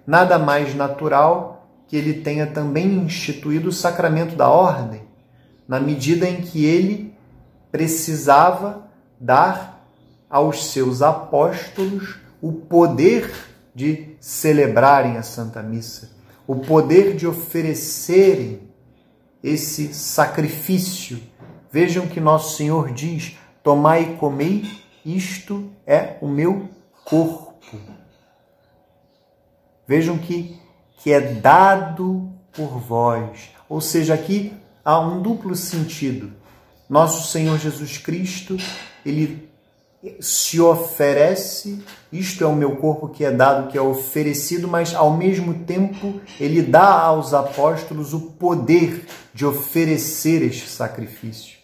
nada 0.04 0.36
mais 0.36 0.74
natural 0.74 1.68
que 1.86 1.96
ele 1.96 2.14
tenha 2.14 2.44
também 2.48 2.96
instituído 2.96 3.68
o 3.68 3.72
sacramento 3.72 4.34
da 4.34 4.48
ordem, 4.48 5.02
na 5.68 5.78
medida 5.78 6.28
em 6.28 6.40
que 6.40 6.64
ele 6.64 7.14
precisava 7.70 8.88
dar 9.20 9.86
aos 10.28 10.72
seus 10.72 11.02
apóstolos 11.02 12.16
o 12.42 12.52
poder 12.52 13.32
de 13.72 14.16
celebrarem 14.18 15.18
a 15.18 15.22
Santa 15.22 15.62
Missa, 15.62 16.13
o 16.46 16.56
poder 16.56 17.14
de 17.14 17.26
oferecerem 17.26 18.60
esse 19.42 19.92
sacrifício. 19.92 21.20
Vejam 21.70 22.06
que 22.06 22.20
nosso 22.20 22.56
Senhor 22.56 22.92
diz: 22.92 23.36
Tomai 23.62 24.02
e 24.02 24.16
comei, 24.16 24.64
isto 25.04 25.70
é 25.86 26.16
o 26.20 26.28
meu 26.28 26.68
corpo. 27.04 27.78
Vejam 29.86 30.16
que, 30.16 30.58
que 30.98 31.12
é 31.12 31.20
dado 31.20 32.30
por 32.52 32.78
vós. 32.78 33.50
Ou 33.68 33.80
seja, 33.80 34.14
aqui 34.14 34.52
há 34.84 34.98
um 34.98 35.20
duplo 35.20 35.54
sentido. 35.54 36.32
Nosso 36.88 37.30
Senhor 37.30 37.58
Jesus 37.58 37.98
Cristo, 37.98 38.56
ele 39.04 39.48
se 40.20 40.60
oferece, 40.60 41.82
isto 42.12 42.44
é 42.44 42.46
o 42.46 42.54
meu 42.54 42.76
corpo 42.76 43.08
que 43.08 43.24
é 43.24 43.30
dado, 43.30 43.68
que 43.68 43.78
é 43.78 43.80
oferecido, 43.80 44.68
mas 44.68 44.94
ao 44.94 45.16
mesmo 45.16 45.54
tempo 45.64 46.20
ele 46.38 46.62
dá 46.62 47.00
aos 47.00 47.32
apóstolos 47.34 48.12
o 48.12 48.20
poder 48.20 49.06
de 49.32 49.44
oferecer 49.44 50.42
este 50.42 50.68
sacrifício. 50.68 51.54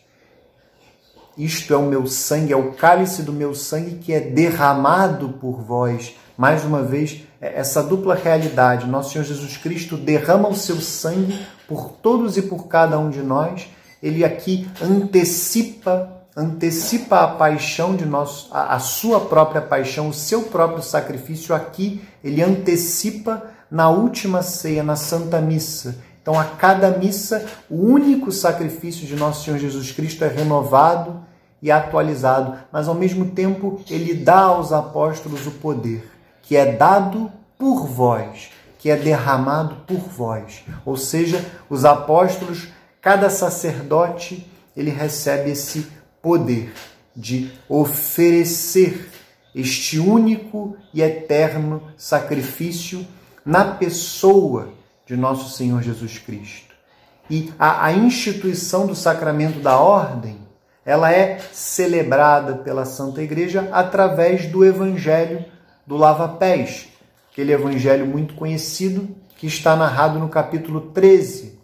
Isto 1.37 1.73
é 1.73 1.77
o 1.77 1.87
meu 1.87 2.07
sangue, 2.07 2.53
é 2.53 2.57
o 2.57 2.73
cálice 2.73 3.23
do 3.23 3.33
meu 3.33 3.55
sangue 3.55 3.97
que 3.97 4.13
é 4.13 4.21
derramado 4.21 5.31
por 5.41 5.63
vós. 5.63 6.15
Mais 6.37 6.65
uma 6.65 6.83
vez, 6.83 7.23
é 7.41 7.59
essa 7.59 7.83
dupla 7.83 8.15
realidade. 8.15 8.87
Nosso 8.87 9.13
Senhor 9.13 9.25
Jesus 9.25 9.57
Cristo 9.57 9.97
derrama 9.97 10.49
o 10.49 10.55
seu 10.55 10.81
sangue 10.81 11.39
por 11.67 11.91
todos 11.91 12.37
e 12.37 12.43
por 12.43 12.67
cada 12.67 12.99
um 12.99 13.09
de 13.09 13.23
nós. 13.23 13.69
Ele 14.03 14.25
aqui 14.25 14.69
antecipa 14.83 16.20
antecipa 16.41 17.21
a 17.21 17.29
paixão 17.29 17.95
de 17.95 18.07
nosso, 18.07 18.49
a, 18.51 18.75
a 18.75 18.79
sua 18.79 19.21
própria 19.21 19.61
paixão, 19.61 20.09
o 20.09 20.15
seu 20.15 20.45
próprio 20.45 20.83
sacrifício 20.83 21.55
aqui, 21.55 22.03
ele 22.25 22.43
antecipa 22.43 23.45
na 23.71 23.91
última 23.91 24.43
ceia, 24.43 24.83
na 24.83 24.97
Santa 24.97 25.41
Missa. 25.41 25.97
Então, 26.23 26.39
a 26.39 26.45
cada 26.45 26.91
missa, 26.91 27.47
o 27.69 27.77
único 27.77 28.31
sacrifício 28.31 29.07
de 29.07 29.17
nosso 29.17 29.45
Senhor 29.45 29.59
Jesus 29.59 29.91
Cristo 29.91 30.25
é 30.25 30.29
renovado 30.29 31.21
e 31.63 31.71
atualizado, 31.71 32.59
mas 32.71 32.89
ao 32.89 32.95
mesmo 32.95 33.31
tempo 33.31 33.81
ele 33.89 34.15
dá 34.15 34.41
aos 34.41 34.73
apóstolos 34.73 35.47
o 35.47 35.53
poder, 35.53 36.11
que 36.43 36.57
é 36.57 36.73
dado 36.73 37.31
por 37.59 37.87
vós, 37.87 38.51
que 38.79 38.91
é 38.91 38.97
derramado 38.97 39.77
por 39.87 39.99
vós. 39.99 40.63
Ou 40.85 40.97
seja, 40.97 41.45
os 41.69 41.85
apóstolos, 41.85 42.69
cada 43.01 43.29
sacerdote, 43.31 44.51
ele 44.77 44.91
recebe 44.91 45.51
esse 45.51 45.87
poder 46.23 46.73
de 47.15 47.51
oferecer 47.69 49.11
este 49.55 49.99
único 49.99 50.77
e 50.95 51.03
eterno 51.03 51.83
sacrifício 51.97 53.07
na 53.45 53.65
pessoa 53.65 54.73
de 55.07 55.17
nosso 55.17 55.57
Senhor 55.57 55.83
Jesus 55.83 56.19
Cristo. 56.19 56.75
E 57.29 57.53
a, 57.59 57.87
a 57.87 57.93
instituição 57.93 58.87
do 58.87 58.95
sacramento 58.95 59.61
da 59.61 59.79
ordem, 59.79 60.39
ela 60.85 61.13
é 61.13 61.39
celebrada 61.53 62.57
pela 62.57 62.85
Santa 62.85 63.23
Igreja 63.23 63.69
através 63.73 64.47
do 64.47 64.65
Evangelho 64.65 65.45
do 65.87 65.97
lava-pés, 65.97 66.89
aquele 67.33 67.53
evangelho 67.53 68.07
muito 68.07 68.35
conhecido 68.35 69.09
que 69.37 69.47
está 69.47 69.75
narrado 69.75 70.19
no 70.19 70.29
capítulo 70.29 70.83
13 70.93 71.59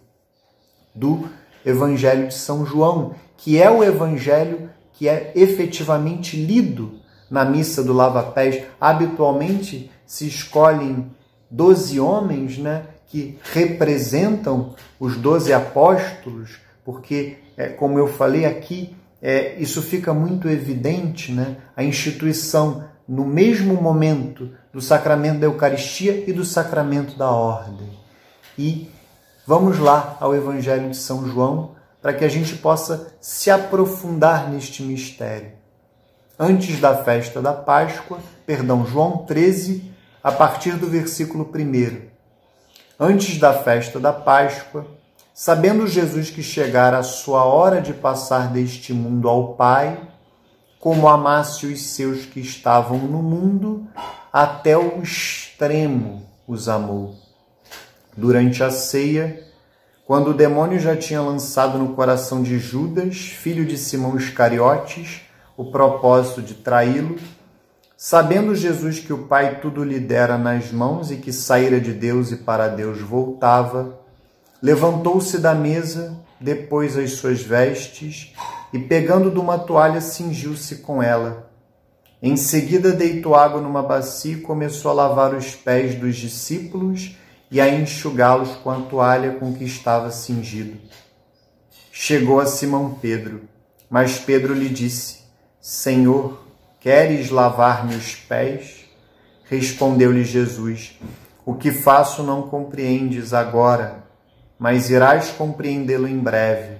do 0.93 1.29
Evangelho 1.65 2.27
de 2.27 2.33
São 2.33 2.65
João, 2.65 3.15
que 3.37 3.61
é 3.61 3.69
o 3.69 3.83
evangelho 3.83 4.69
que 4.93 5.07
é 5.07 5.31
efetivamente 5.35 6.35
lido 6.35 6.99
na 7.29 7.45
missa 7.45 7.83
do 7.83 7.93
lava-pés. 7.93 8.63
Habitualmente 8.81 9.91
se 10.05 10.27
escolhem 10.27 11.11
doze 11.49 11.99
homens 11.99 12.57
né, 12.57 12.83
que 13.07 13.37
representam 13.53 14.73
os 14.99 15.15
doze 15.15 15.53
apóstolos, 15.53 16.57
porque, 16.83 17.37
é, 17.55 17.67
como 17.67 17.99
eu 17.99 18.07
falei 18.07 18.45
aqui, 18.45 18.95
é, 19.21 19.55
isso 19.59 19.81
fica 19.81 20.13
muito 20.13 20.49
evidente, 20.49 21.31
né, 21.31 21.57
a 21.75 21.83
instituição 21.83 22.83
no 23.07 23.25
mesmo 23.25 23.81
momento 23.81 24.51
do 24.73 24.81
sacramento 24.81 25.39
da 25.39 25.45
Eucaristia 25.47 26.23
e 26.27 26.33
do 26.33 26.43
sacramento 26.43 27.17
da 27.17 27.29
ordem. 27.29 27.89
E 28.57 28.89
vamos 29.45 29.79
lá 29.79 30.17
ao 30.19 30.35
Evangelho 30.35 30.89
de 30.89 30.97
São 30.97 31.25
João, 31.27 31.76
para 32.07 32.13
que 32.13 32.23
a 32.23 32.29
gente 32.29 32.55
possa 32.55 33.13
se 33.19 33.51
aprofundar 33.51 34.49
neste 34.49 34.81
mistério. 34.81 35.51
Antes 36.39 36.79
da 36.79 37.03
festa 37.03 37.41
da 37.41 37.51
Páscoa, 37.51 38.19
perdão, 38.45 38.85
João 38.85 39.25
13, 39.25 39.91
a 40.23 40.31
partir 40.31 40.77
do 40.77 40.87
versículo 40.87 41.51
1. 41.53 42.07
Antes 42.97 43.37
da 43.37 43.51
festa 43.53 43.99
da 43.99 44.13
Páscoa, 44.13 44.87
sabendo 45.33 45.85
Jesus 45.85 46.29
que 46.29 46.41
chegara 46.41 46.97
a 46.97 47.03
sua 47.03 47.43
hora 47.43 47.81
de 47.81 47.93
passar 47.93 48.53
deste 48.53 48.93
mundo 48.93 49.27
ao 49.27 49.55
Pai, 49.55 49.99
como 50.79 51.09
amasse 51.09 51.65
os 51.65 51.87
seus 51.87 52.25
que 52.25 52.39
estavam 52.39 52.99
no 52.99 53.21
mundo, 53.21 53.85
até 54.31 54.77
o 54.77 55.03
extremo 55.03 56.25
os 56.47 56.69
amou. 56.69 57.15
Durante 58.15 58.63
a 58.63 58.71
ceia, 58.71 59.45
quando 60.07 60.29
o 60.29 60.33
demônio 60.33 60.79
já 60.79 60.95
tinha 60.95 61.19
lançado 61.19 61.77
no 61.77 61.89
coração 61.89 62.41
de 62.41 62.57
Judas, 62.57 63.17
filho 63.17 63.65
de 63.65 63.77
Simão 63.77 64.15
Iscariotes, 64.15 65.23
o 65.57 65.65
propósito 65.65 66.41
de 66.41 66.53
traí-lo, 66.53 67.17
sabendo 67.97 68.55
Jesus 68.55 68.99
que 68.99 69.11
o 69.11 69.27
Pai 69.27 69.59
tudo 69.59 69.83
lhe 69.83 69.99
dera 69.99 70.37
nas 70.37 70.71
mãos 70.71 71.11
e 71.11 71.17
que 71.17 71.33
saíra 71.33 71.81
de 71.81 71.91
Deus 71.91 72.31
e 72.31 72.37
para 72.37 72.69
Deus 72.69 73.01
voltava, 73.01 73.99
levantou-se 74.63 75.39
da 75.39 75.53
mesa, 75.53 76.17
depois 76.39 76.97
as 76.97 77.11
suas 77.11 77.41
vestes 77.41 78.33
e, 78.71 78.79
pegando 78.79 79.29
de 79.29 79.39
uma 79.39 79.59
toalha, 79.59 79.99
cingiu-se 79.99 80.77
com 80.77 81.03
ela. 81.03 81.51
Em 82.23 82.37
seguida, 82.37 82.93
deitou 82.93 83.35
água 83.35 83.59
numa 83.59 83.83
bacia 83.83 84.35
e 84.35 84.41
começou 84.41 84.89
a 84.89 84.93
lavar 84.93 85.33
os 85.33 85.53
pés 85.53 85.95
dos 85.95 86.15
discípulos 86.15 87.17
e 87.49 87.61
a 87.61 87.69
enxugá-los 87.69 88.55
com 88.57 88.69
a 88.69 88.81
toalha 88.81 89.31
com 89.31 89.53
que 89.53 89.63
estava 89.63 90.11
cingido. 90.11 90.77
Chegou 91.91 92.39
a 92.39 92.45
Simão 92.45 92.93
Pedro, 93.01 93.41
mas 93.89 94.19
Pedro 94.19 94.53
lhe 94.53 94.69
disse: 94.69 95.19
Senhor, 95.59 96.45
queres 96.79 97.29
lavar-me 97.29 97.95
os 97.95 98.15
pés? 98.15 98.85
Respondeu-lhe 99.45 100.23
Jesus: 100.23 100.99
O 101.45 101.55
que 101.55 101.71
faço 101.71 102.21
não 102.21 102.43
compreendes 102.43 103.33
agora, 103.33 104.03
mas 104.59 104.89
irás 104.89 105.29
compreendê-lo 105.29 106.07
em 106.07 106.19
breve. 106.19 106.77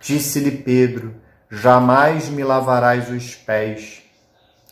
Disse-lhe 0.00 0.50
Pedro: 0.50 1.14
Jamais 1.50 2.28
me 2.28 2.44
lavarás 2.44 3.10
os 3.10 3.34
pés. 3.34 4.02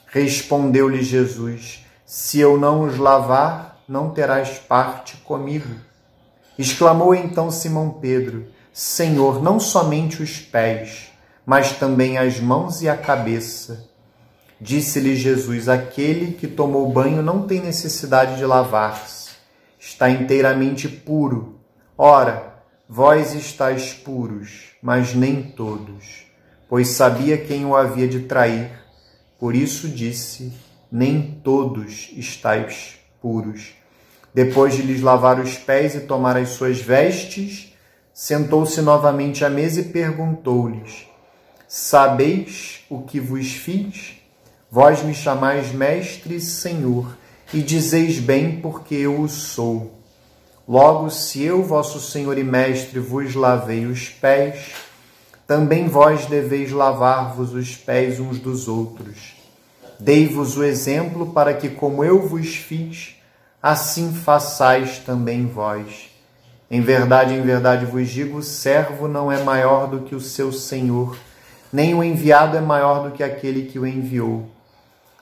Respondeu-lhe 0.06 1.02
Jesus: 1.02 1.84
Se 2.04 2.38
eu 2.38 2.58
não 2.58 2.82
os 2.82 2.98
lavar, 2.98 3.73
não 3.88 4.10
terás 4.10 4.58
parte 4.58 5.16
comigo. 5.18 5.74
Exclamou 6.58 7.14
então 7.14 7.50
Simão 7.50 7.90
Pedro: 7.90 8.46
Senhor, 8.72 9.42
não 9.42 9.60
somente 9.60 10.22
os 10.22 10.38
pés, 10.38 11.12
mas 11.44 11.72
também 11.72 12.16
as 12.18 12.40
mãos 12.40 12.82
e 12.82 12.88
a 12.88 12.96
cabeça. 12.96 13.88
Disse-lhe 14.60 15.16
Jesus: 15.16 15.68
Aquele 15.68 16.32
que 16.32 16.46
tomou 16.46 16.90
banho 16.90 17.22
não 17.22 17.46
tem 17.46 17.60
necessidade 17.60 18.36
de 18.36 18.46
lavar-se, 18.46 19.30
está 19.78 20.08
inteiramente 20.08 20.88
puro. 20.88 21.60
Ora, 21.96 22.54
vós 22.88 23.34
estáis 23.34 23.92
puros, 23.92 24.72
mas 24.82 25.14
nem 25.14 25.42
todos, 25.42 26.26
pois 26.68 26.88
sabia 26.88 27.36
quem 27.36 27.64
o 27.64 27.76
havia 27.76 28.08
de 28.08 28.20
trair. 28.20 28.70
Por 29.38 29.54
isso 29.54 29.88
disse: 29.88 30.52
nem 30.90 31.40
todos 31.42 32.10
estáis 32.16 33.03
puros. 33.24 33.72
Depois 34.34 34.74
de 34.74 34.82
lhes 34.82 35.00
lavar 35.00 35.40
os 35.40 35.56
pés 35.56 35.94
e 35.94 36.00
tomar 36.00 36.36
as 36.36 36.50
suas 36.50 36.78
vestes, 36.78 37.74
sentou-se 38.12 38.82
novamente 38.82 39.42
à 39.46 39.48
mesa 39.48 39.80
e 39.80 39.84
perguntou-lhes: 39.84 41.06
Sabeis 41.66 42.84
o 42.90 43.00
que 43.00 43.18
vos 43.18 43.50
fiz? 43.54 44.16
Vós 44.70 45.02
me 45.02 45.14
chamais 45.14 45.72
mestre 45.72 46.36
e 46.36 46.40
senhor, 46.40 47.16
e 47.54 47.62
dizeis 47.62 48.18
bem 48.18 48.60
porque 48.60 48.94
eu 48.94 49.22
o 49.22 49.28
sou. 49.28 49.94
Logo, 50.68 51.08
se 51.10 51.42
eu, 51.42 51.62
vosso 51.62 52.00
senhor 52.00 52.36
e 52.36 52.44
mestre, 52.44 52.98
vos 52.98 53.34
lavei 53.34 53.86
os 53.86 54.08
pés, 54.10 54.72
também 55.46 55.88
vós 55.88 56.26
deveis 56.26 56.72
lavar-vos 56.72 57.54
os 57.54 57.76
pés 57.76 58.20
uns 58.20 58.38
dos 58.38 58.68
outros. 58.68 59.34
Dei-vos 60.00 60.56
o 60.56 60.64
exemplo 60.64 61.32
para 61.32 61.54
que, 61.54 61.68
como 61.68 62.02
eu 62.02 62.26
vos 62.26 62.56
fiz, 62.56 63.13
assim 63.64 64.12
façais 64.12 64.98
também 64.98 65.46
vós. 65.46 66.10
Em 66.70 66.80
verdade, 66.82 67.32
em 67.32 67.40
verdade 67.40 67.86
vos 67.86 68.10
digo: 68.10 68.38
o 68.38 68.42
servo 68.42 69.08
não 69.08 69.32
é 69.32 69.42
maior 69.42 69.86
do 69.86 70.00
que 70.00 70.14
o 70.14 70.20
seu 70.20 70.52
senhor, 70.52 71.16
nem 71.72 71.94
o 71.94 72.04
enviado 72.04 72.56
é 72.56 72.60
maior 72.60 73.08
do 73.08 73.16
que 73.16 73.22
aquele 73.22 73.66
que 73.66 73.78
o 73.78 73.86
enviou. 73.86 74.48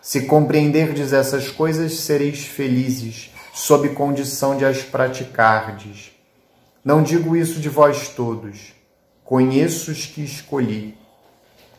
Se 0.01 0.23
compreenderdes 0.23 1.13
essas 1.13 1.49
coisas, 1.49 2.01
sereis 2.01 2.45
felizes, 2.45 3.31
sob 3.55 3.91
condição 3.91 4.57
de 4.57 4.65
as 4.65 4.83
praticardes. 4.83 6.11
Não 6.85 7.03
digo 7.03 7.37
isso 7.37 7.61
de 7.61 7.69
vós 7.69 8.09
todos, 8.09 8.73
conheço 9.25 9.93
os 9.93 10.07
que 10.07 10.25
escolhi 10.25 10.99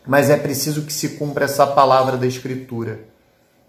mas 0.06 0.30
é 0.30 0.38
preciso 0.38 0.84
que 0.84 0.94
se 0.94 1.10
cumpra 1.10 1.46
essa 1.46 1.66
palavra 1.66 2.18
da 2.18 2.28
Escritura. 2.28 3.06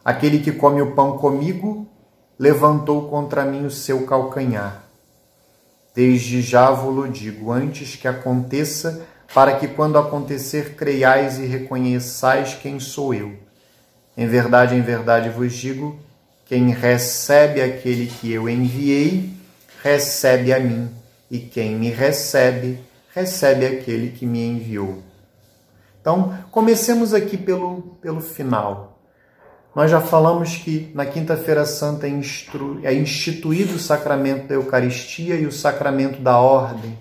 Aquele 0.04 0.40
que 0.40 0.52
come 0.52 0.83
o 0.83 0.92
pão 0.92 1.16
comigo 1.16 1.87
levantou 2.38 3.09
contra 3.09 3.44
mim 3.44 3.64
o 3.64 3.70
seu 3.70 4.07
calcanhar. 4.07 4.85
Desde 5.94 6.42
já 6.42 6.70
vos 6.70 7.12
digo, 7.12 7.53
antes 7.53 7.94
que 7.94 8.09
aconteça, 8.09 9.07
para 9.33 9.57
que 9.57 9.68
quando 9.68 9.99
acontecer 9.99 10.75
creiais 10.75 11.38
e 11.38 11.47
reconheçais 11.47 12.55
quem 12.55 12.81
sou 12.81 13.14
eu. 13.14 13.35
Em 14.16 14.27
verdade, 14.27 14.75
em 14.75 14.83
verdade 14.83 15.29
vos 15.29 15.53
digo, 15.53 15.99
quem 16.47 16.70
recebe 16.70 17.62
aquele 17.62 18.07
que 18.07 18.33
eu 18.33 18.49
enviei, 18.49 19.33
recebe 19.83 20.53
a 20.53 20.61
mim, 20.61 20.90
e 21.31 21.38
quem 21.38 21.77
me 21.77 21.90
recebe, 21.90 22.79
recebe 23.14 23.66
aquele 23.66 24.11
que 24.11 24.27
me 24.27 24.44
enviou. 24.44 25.03
Então, 26.01 26.38
comecemos 26.51 27.14
aqui 27.14 27.37
pelo, 27.37 27.97
pelo 28.01 28.20
final. 28.20 28.93
Nós 29.74 29.90
já 29.90 30.00
falamos 30.00 30.56
que 30.56 30.92
na 30.94 31.04
Quinta-feira 31.04 31.66
Santa 31.66 32.06
é, 32.06 32.10
é 32.84 32.94
instituído 32.94 33.74
o 33.74 33.78
sacramento 33.78 34.46
da 34.46 34.54
Eucaristia 34.54 35.34
e 35.34 35.46
o 35.46 35.52
sacramento 35.52 36.20
da 36.20 36.38
ordem. 36.38 36.96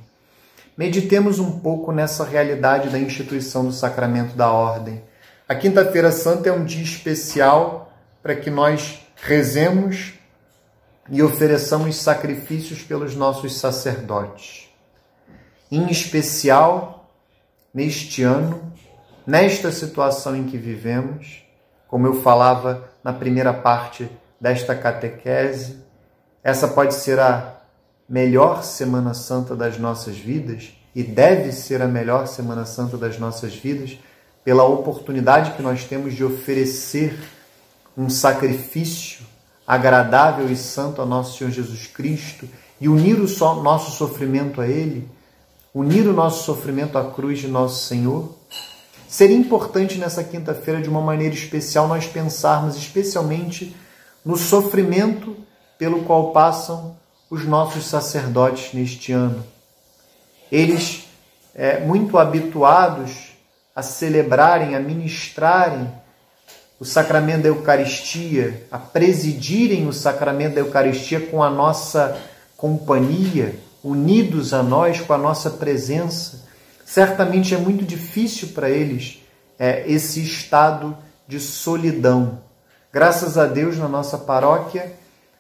Meditemos 0.75 1.37
um 1.37 1.59
pouco 1.59 1.91
nessa 1.91 2.23
realidade 2.23 2.89
da 2.89 2.97
instituição 2.97 3.63
do 3.63 3.71
sacramento 3.71 4.35
da 4.35 4.51
ordem. 4.51 5.03
A 5.47 5.53
Quinta-feira 5.53 6.11
Santa 6.11 6.49
é 6.49 6.51
um 6.51 6.65
dia 6.65 6.81
especial 6.81 7.93
para 8.23 8.35
que 8.35 8.49
nós 8.49 9.01
rezemos 9.17 10.13
e 11.11 11.21
ofereçamos 11.21 11.97
sacrifícios 11.97 12.81
pelos 12.81 13.15
nossos 13.15 13.59
sacerdotes. 13.59 14.67
Em 15.71 15.91
especial, 15.91 17.07
neste 17.71 18.23
ano, 18.23 18.73
nesta 19.27 19.71
situação 19.71 20.35
em 20.35 20.45
que 20.45 20.57
vivemos, 20.57 21.42
como 21.93 22.07
eu 22.07 22.23
falava 22.23 22.89
na 23.03 23.13
primeira 23.13 23.53
parte 23.53 24.09
desta 24.41 24.73
catequese, 24.73 25.77
essa 26.43 26.67
pode 26.67 26.95
ser 26.95 27.19
a 27.19 27.53
melhor 28.09 28.63
Semana 28.63 29.13
Santa 29.13 29.55
das 29.55 29.77
nossas 29.77 30.17
vidas 30.17 30.73
e 30.95 31.03
deve 31.03 31.51
ser 31.51 31.83
a 31.83 31.87
melhor 31.87 32.25
Semana 32.25 32.65
Santa 32.65 32.97
das 32.97 33.19
nossas 33.19 33.53
vidas 33.53 33.99
pela 34.43 34.63
oportunidade 34.63 35.51
que 35.51 35.61
nós 35.61 35.83
temos 35.83 36.15
de 36.15 36.23
oferecer 36.23 37.15
um 37.95 38.09
sacrifício 38.09 39.23
agradável 39.67 40.49
e 40.49 40.55
santo 40.55 40.99
a 40.99 41.05
nosso 41.05 41.37
Senhor 41.37 41.51
Jesus 41.51 41.85
Cristo 41.85 42.49
e 42.81 42.89
unir 42.89 43.19
o 43.19 43.61
nosso 43.61 43.91
sofrimento 43.91 44.61
a 44.61 44.67
Ele, 44.67 45.07
unir 45.71 46.07
o 46.07 46.13
nosso 46.13 46.43
sofrimento 46.43 46.97
à 46.97 47.11
cruz 47.11 47.37
de 47.37 47.47
nosso 47.47 47.85
Senhor 47.85 48.33
Seria 49.13 49.37
importante 49.37 49.99
nessa 49.99 50.23
quinta-feira, 50.23 50.81
de 50.81 50.89
uma 50.89 50.99
maneira 50.99 51.35
especial, 51.35 51.87
nós 51.87 52.07
pensarmos 52.07 52.75
especialmente 52.75 53.75
no 54.25 54.35
sofrimento 54.35 55.37
pelo 55.77 56.01
qual 56.03 56.31
passam 56.31 56.97
os 57.29 57.45
nossos 57.45 57.85
sacerdotes 57.85 58.73
neste 58.73 59.11
ano. 59.11 59.43
Eles, 60.51 61.03
é, 61.53 61.79
muito 61.81 62.17
habituados 62.17 63.35
a 63.75 63.83
celebrarem, 63.83 64.73
a 64.73 64.79
ministrarem 64.79 65.87
o 66.79 66.83
sacramento 66.83 67.43
da 67.43 67.49
Eucaristia, 67.49 68.65
a 68.71 68.79
presidirem 68.79 69.87
o 69.87 69.93
sacramento 69.93 70.55
da 70.55 70.61
Eucaristia 70.61 71.19
com 71.19 71.43
a 71.43 71.51
nossa 71.51 72.19
companhia, 72.57 73.53
unidos 73.83 74.55
a 74.55 74.63
nós 74.63 74.99
com 75.01 75.13
a 75.13 75.19
nossa 75.19 75.51
presença 75.51 76.42
certamente 76.93 77.55
é 77.55 77.57
muito 77.57 77.83
difícil 77.83 78.49
para 78.49 78.69
eles 78.69 79.19
é, 79.57 79.83
esse 79.87 80.21
estado 80.21 80.95
de 81.27 81.39
solidão. 81.39 82.41
Graças 82.91 83.35
a 83.35 83.47
Deus, 83.47 83.79
na 83.79 83.87
nossa 83.87 84.15
paróquia 84.15 84.93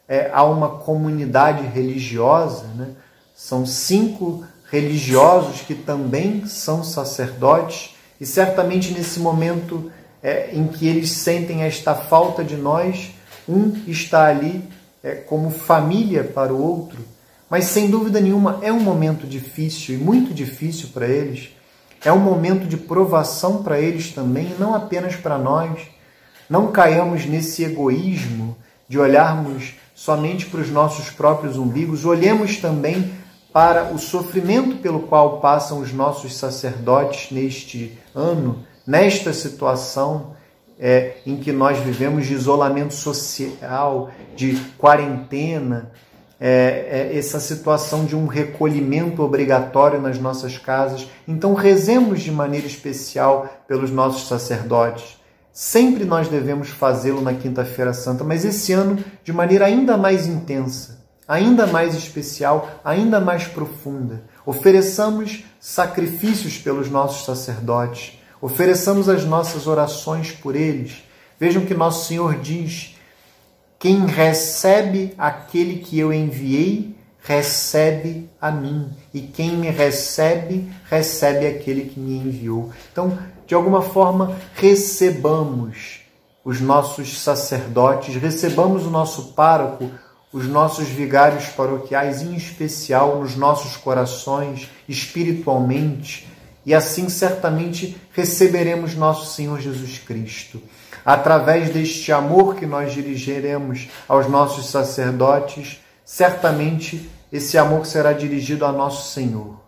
é, 0.07 0.31
há 0.33 0.43
uma 0.43 0.79
comunidade 0.79 1.67
religiosa, 1.67 2.65
né? 2.75 2.95
são 3.35 3.67
cinco 3.67 4.43
religiosos 4.71 5.61
que 5.61 5.75
também 5.75 6.47
são 6.47 6.83
sacerdotes, 6.83 7.95
e 8.19 8.25
certamente 8.25 8.91
nesse 8.91 9.19
momento 9.19 9.91
é, 10.23 10.55
em 10.55 10.65
que 10.65 10.87
eles 10.87 11.11
sentem 11.11 11.61
esta 11.61 11.93
falta 11.93 12.43
de 12.43 12.55
nós, 12.55 13.11
um 13.47 13.71
está 13.85 14.25
ali 14.25 14.67
é, 15.03 15.11
como 15.11 15.51
família 15.51 16.23
para 16.23 16.51
o 16.51 16.59
outro 16.59 17.12
mas 17.53 17.65
sem 17.65 17.87
dúvida 17.87 18.19
nenhuma 18.19 18.57
é 18.63 18.73
um 18.73 18.79
momento 18.79 19.27
difícil 19.27 19.93
e 19.93 19.97
muito 19.99 20.33
difícil 20.33 20.89
para 20.91 21.07
eles. 21.07 21.51
É 22.03 22.11
um 22.11 22.17
momento 22.17 22.65
de 22.65 22.75
provação 22.75 23.61
para 23.61 23.79
eles 23.79 24.11
também, 24.11 24.55
não 24.57 24.73
apenas 24.73 25.15
para 25.15 25.37
nós. 25.37 25.79
Não 26.49 26.71
caiamos 26.71 27.27
nesse 27.27 27.63
egoísmo 27.63 28.57
de 28.89 28.97
olharmos 28.97 29.75
somente 29.93 30.47
para 30.47 30.61
os 30.61 30.71
nossos 30.71 31.11
próprios 31.11 31.55
umbigos, 31.55 32.05
olhemos 32.05 32.57
também 32.57 33.13
para 33.53 33.93
o 33.93 33.99
sofrimento 33.99 34.77
pelo 34.77 35.01
qual 35.01 35.39
passam 35.39 35.79
os 35.79 35.93
nossos 35.93 36.35
sacerdotes 36.35 37.29
neste 37.29 37.95
ano, 38.15 38.63
nesta 38.83 39.31
situação 39.31 40.31
é, 40.79 41.17
em 41.23 41.37
que 41.37 41.51
nós 41.51 41.77
vivemos 41.77 42.25
de 42.25 42.33
isolamento 42.33 42.95
social, 42.95 44.09
de 44.35 44.55
quarentena, 44.75 45.91
é, 46.45 47.09
é 47.13 47.17
essa 47.17 47.39
situação 47.39 48.03
de 48.03 48.17
um 48.17 48.27
recolhimento 48.27 49.23
obrigatório 49.23 50.01
nas 50.01 50.19
nossas 50.19 50.57
casas. 50.57 51.07
Então, 51.25 51.53
rezemos 51.53 52.19
de 52.19 52.33
maneira 52.33 52.67
especial 52.67 53.63
pelos 53.65 53.89
nossos 53.89 54.27
sacerdotes. 54.27 55.17
Sempre 55.53 56.03
nós 56.03 56.27
devemos 56.27 56.67
fazê-lo 56.67 57.21
na 57.21 57.33
Quinta-feira 57.33 57.93
Santa, 57.93 58.25
mas 58.25 58.43
esse 58.43 58.73
ano 58.73 59.01
de 59.23 59.31
maneira 59.31 59.67
ainda 59.67 59.95
mais 59.95 60.27
intensa, 60.27 61.05
ainda 61.25 61.65
mais 61.65 61.95
especial, 61.95 62.69
ainda 62.83 63.21
mais 63.21 63.45
profunda. 63.45 64.23
Ofereçamos 64.45 65.45
sacrifícios 65.61 66.57
pelos 66.57 66.89
nossos 66.89 67.23
sacerdotes, 67.23 68.19
ofereçamos 68.41 69.07
as 69.07 69.23
nossas 69.23 69.65
orações 69.65 70.33
por 70.33 70.57
eles. 70.57 71.03
Vejam 71.39 71.65
que 71.65 71.73
nosso 71.73 72.05
Senhor 72.05 72.35
diz 72.35 72.92
quem 73.83 74.05
recebe 74.05 75.13
aquele 75.17 75.79
que 75.79 75.99
eu 75.99 76.13
enviei, 76.13 76.95
recebe 77.19 78.29
a 78.39 78.49
mim. 78.49 78.89
E 79.13 79.19
quem 79.19 79.57
me 79.57 79.69
recebe, 79.69 80.71
recebe 80.89 81.45
aquele 81.45 81.89
que 81.89 81.99
me 81.99 82.15
enviou. 82.15 82.71
Então, 82.89 83.19
de 83.45 83.53
alguma 83.53 83.81
forma, 83.81 84.37
recebamos 84.55 85.99
os 86.45 86.61
nossos 86.61 87.19
sacerdotes, 87.19 88.15
recebamos 88.15 88.85
o 88.85 88.89
nosso 88.89 89.33
pároco, 89.33 89.91
os 90.31 90.47
nossos 90.47 90.87
vigários 90.87 91.47
paroquiais, 91.47 92.21
em 92.21 92.35
especial 92.35 93.19
nos 93.19 93.35
nossos 93.35 93.75
corações, 93.75 94.71
espiritualmente, 94.87 96.25
e 96.65 96.73
assim 96.73 97.09
certamente 97.09 97.97
receberemos 98.13 98.95
nosso 98.95 99.33
Senhor 99.35 99.59
Jesus 99.59 99.99
Cristo 99.99 100.63
através 101.05 101.69
deste 101.69 102.11
amor 102.11 102.55
que 102.55 102.65
nós 102.65 102.93
dirigiremos 102.93 103.89
aos 104.07 104.27
nossos 104.27 104.69
sacerdotes, 104.69 105.81
certamente 106.05 107.09
esse 107.31 107.57
amor 107.57 107.85
será 107.85 108.13
dirigido 108.13 108.65
a 108.65 108.71
nosso 108.71 109.11
Senhor. 109.11 109.59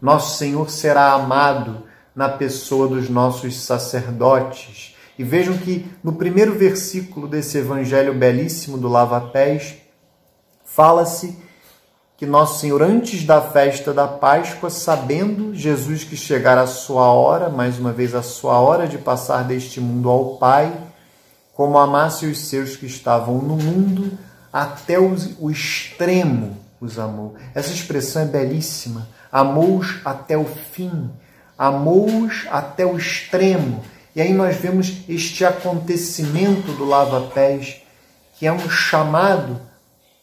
Nosso 0.00 0.38
Senhor 0.38 0.70
será 0.70 1.12
amado 1.12 1.84
na 2.14 2.28
pessoa 2.28 2.86
dos 2.86 3.08
nossos 3.08 3.60
sacerdotes 3.60 4.94
E 5.18 5.24
vejam 5.24 5.56
que 5.58 5.86
no 6.02 6.12
primeiro 6.12 6.54
versículo 6.54 7.28
desse 7.28 7.58
evangelho 7.58 8.14
belíssimo 8.14 8.76
do 8.76 8.88
lava-pés, 8.88 9.76
fala-se 10.64 11.38
que 12.24 12.30
nosso 12.30 12.60
Senhor, 12.60 12.82
antes 12.82 13.22
da 13.22 13.42
festa 13.42 13.92
da 13.92 14.08
Páscoa, 14.08 14.70
sabendo 14.70 15.54
Jesus 15.54 16.04
que 16.04 16.16
chegara 16.16 16.62
a 16.62 16.66
sua 16.66 17.12
hora, 17.12 17.50
mais 17.50 17.78
uma 17.78 17.92
vez 17.92 18.14
a 18.14 18.22
sua 18.22 18.58
hora 18.58 18.88
de 18.88 18.96
passar 18.96 19.44
deste 19.44 19.78
mundo 19.78 20.08
ao 20.08 20.36
Pai, 20.36 20.72
como 21.52 21.76
amasse 21.76 22.24
os 22.24 22.38
seus 22.46 22.76
que 22.76 22.86
estavam 22.86 23.36
no 23.42 23.56
mundo, 23.56 24.18
até 24.50 24.98
o 24.98 25.50
extremo 25.50 26.56
os 26.80 26.98
amou. 26.98 27.34
Essa 27.54 27.74
expressão 27.74 28.22
é 28.22 28.24
belíssima. 28.24 29.06
Amou-os 29.30 30.00
até 30.02 30.38
o 30.38 30.46
fim, 30.46 31.10
amou-os 31.58 32.46
até 32.50 32.86
o 32.86 32.96
extremo. 32.96 33.84
E 34.16 34.22
aí 34.22 34.32
nós 34.32 34.56
vemos 34.56 35.02
este 35.06 35.44
acontecimento 35.44 36.72
do 36.72 36.86
lava-pés, 36.86 37.82
que 38.38 38.46
é 38.46 38.52
um 38.52 38.70
chamado 38.70 39.60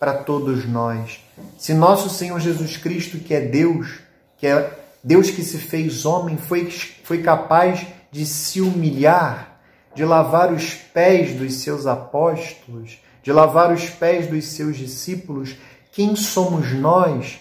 para 0.01 0.15
todos 0.15 0.67
nós. 0.67 1.23
Se 1.59 1.75
nosso 1.75 2.09
Senhor 2.09 2.39
Jesus 2.39 2.75
Cristo, 2.75 3.19
que 3.19 3.35
é 3.35 3.41
Deus, 3.41 3.99
que 4.35 4.47
é 4.47 4.79
Deus 5.03 5.29
que 5.29 5.43
se 5.43 5.59
fez 5.59 6.07
homem, 6.07 6.37
foi, 6.37 6.71
foi 7.03 7.21
capaz 7.21 7.85
de 8.11 8.25
se 8.25 8.61
humilhar, 8.61 9.59
de 9.93 10.03
lavar 10.03 10.51
os 10.51 10.73
pés 10.73 11.35
dos 11.35 11.53
seus 11.57 11.85
apóstolos, 11.85 12.97
de 13.21 13.31
lavar 13.31 13.71
os 13.71 13.91
pés 13.91 14.25
dos 14.25 14.45
seus 14.45 14.75
discípulos, 14.75 15.55
quem 15.91 16.15
somos 16.15 16.73
nós 16.73 17.39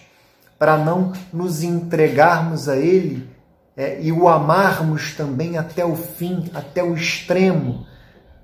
para 0.59 0.77
não 0.77 1.13
nos 1.33 1.63
entregarmos 1.63 2.69
a 2.69 2.77
Ele 2.77 3.27
é, 3.75 3.99
e 4.03 4.11
o 4.11 4.27
amarmos 4.27 5.15
também 5.15 5.57
até 5.57 5.83
o 5.83 5.95
fim, 5.95 6.51
até 6.53 6.83
o 6.83 6.93
extremo? 6.93 7.87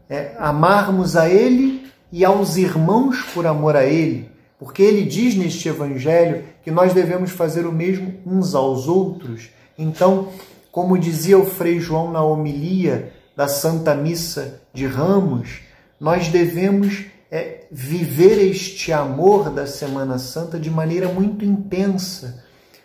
É, 0.10 0.36
amarmos 0.40 1.16
a 1.16 1.30
Ele 1.30 1.77
e 2.12 2.24
aos 2.24 2.58
irmãos 2.58 3.22
por 3.34 3.46
amor 3.46 3.76
a 3.76 3.86
Ele, 3.86 4.30
porque 4.60 4.82
Ele 4.82 5.04
diz 5.04 5.36
neste 5.36 5.70
Evangelho 5.70 6.44
que 6.64 6.72
nós 6.72 6.94
devemos 6.94 7.32
fazer 7.32 7.66
o 7.66 7.72
mesmo 7.72 8.14
uns 8.26 8.56
aos 8.56 8.88
outros. 8.88 9.50
Então, 9.78 10.30
como 10.72 10.98
dizia 10.98 11.38
o 11.38 11.46
Frei 11.46 11.80
João 11.80 12.12
na 12.12 12.24
homilia 12.24 13.14
da 13.36 13.48
Santa 13.48 13.94
Missa 13.94 14.62
de 14.74 14.86
Ramos, 14.88 15.60
nós 16.00 16.28
devemos 16.28 17.06
é, 17.32 17.66
viver 17.72 18.40
este 18.50 18.92
amor 18.92 19.50
da 19.50 19.68
Semana 19.68 20.18
Santa 20.18 20.60
de 20.60 20.70
maneira 20.70 21.08
muito 21.08 21.44
intensa, 21.44 22.44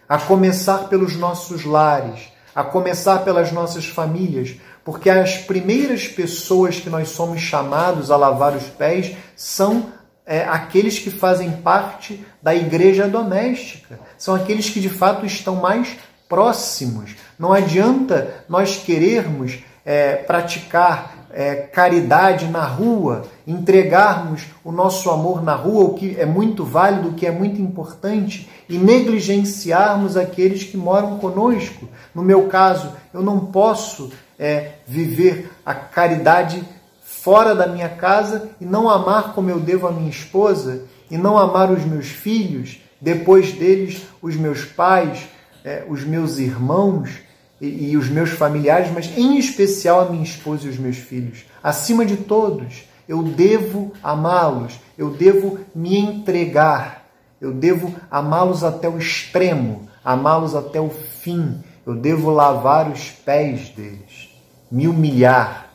a 0.08 0.18
começar 0.18 0.88
pelos 0.88 1.16
nossos 1.16 1.64
lares, 1.64 2.32
a 2.54 2.62
começar 2.62 3.18
pelas 3.20 3.50
nossas 3.50 3.86
famílias, 3.86 4.56
porque 4.84 5.08
as 5.08 5.38
primeiras 5.38 6.08
pessoas 6.08 6.80
que 6.80 6.90
nós 6.90 7.10
somos 7.10 7.40
chamados 7.40 8.10
a 8.10 8.16
lavar 8.16 8.56
os 8.56 8.64
pés 8.64 9.14
são 9.36 9.86
é, 10.26 10.44
aqueles 10.44 10.98
que 10.98 11.10
fazem 11.10 11.50
parte 11.50 12.24
da 12.42 12.54
igreja 12.54 13.08
doméstica, 13.08 13.98
são 14.16 14.34
aqueles 14.34 14.70
que 14.70 14.80
de 14.80 14.88
fato 14.88 15.26
estão 15.26 15.56
mais 15.56 15.96
próximos. 16.28 17.14
Não 17.38 17.52
adianta 17.52 18.44
nós 18.48 18.76
querermos 18.76 19.58
é, 19.84 20.14
praticar 20.16 21.22
é, 21.32 21.54
caridade 21.54 22.46
na 22.46 22.64
rua, 22.64 23.22
entregarmos 23.46 24.42
o 24.62 24.70
nosso 24.70 25.10
amor 25.10 25.42
na 25.42 25.54
rua, 25.54 25.84
o 25.84 25.94
que 25.94 26.16
é 26.18 26.26
muito 26.26 26.64
válido, 26.64 27.08
o 27.08 27.14
que 27.14 27.26
é 27.26 27.30
muito 27.30 27.60
importante, 27.60 28.48
e 28.68 28.76
negligenciarmos 28.76 30.16
aqueles 30.16 30.62
que 30.62 30.76
moram 30.76 31.18
conosco. 31.18 31.88
No 32.14 32.22
meu 32.22 32.48
caso, 32.48 32.92
eu 33.12 33.22
não 33.22 33.40
posso 33.46 34.10
é, 34.42 34.72
viver 34.84 35.52
a 35.64 35.72
caridade 35.72 36.64
fora 37.00 37.54
da 37.54 37.68
minha 37.68 37.88
casa 37.88 38.50
e 38.60 38.64
não 38.64 38.90
amar 38.90 39.34
como 39.34 39.48
eu 39.48 39.60
devo 39.60 39.86
a 39.86 39.92
minha 39.92 40.10
esposa, 40.10 40.82
e 41.08 41.16
não 41.16 41.38
amar 41.38 41.70
os 41.70 41.84
meus 41.84 42.08
filhos, 42.08 42.80
depois 43.00 43.52
deles 43.52 44.02
os 44.20 44.34
meus 44.34 44.64
pais, 44.64 45.28
é, 45.64 45.84
os 45.88 46.02
meus 46.02 46.38
irmãos 46.38 47.20
e, 47.60 47.92
e 47.92 47.96
os 47.96 48.08
meus 48.08 48.30
familiares, 48.30 48.90
mas 48.92 49.16
em 49.16 49.38
especial 49.38 50.00
a 50.00 50.10
minha 50.10 50.24
esposa 50.24 50.66
e 50.66 50.70
os 50.70 50.78
meus 50.78 50.96
filhos. 50.96 51.44
Acima 51.62 52.04
de 52.04 52.16
todos, 52.16 52.82
eu 53.08 53.22
devo 53.22 53.92
amá-los, 54.02 54.80
eu 54.98 55.10
devo 55.10 55.60
me 55.72 55.96
entregar, 55.96 57.06
eu 57.40 57.52
devo 57.52 57.94
amá-los 58.10 58.64
até 58.64 58.88
o 58.88 58.98
extremo, 58.98 59.88
amá-los 60.04 60.56
até 60.56 60.80
o 60.80 60.90
fim, 60.90 61.62
eu 61.86 61.94
devo 61.94 62.30
lavar 62.30 62.90
os 62.90 63.10
pés 63.10 63.68
deles, 63.68 64.31
me 64.72 64.88
humilhar, 64.88 65.66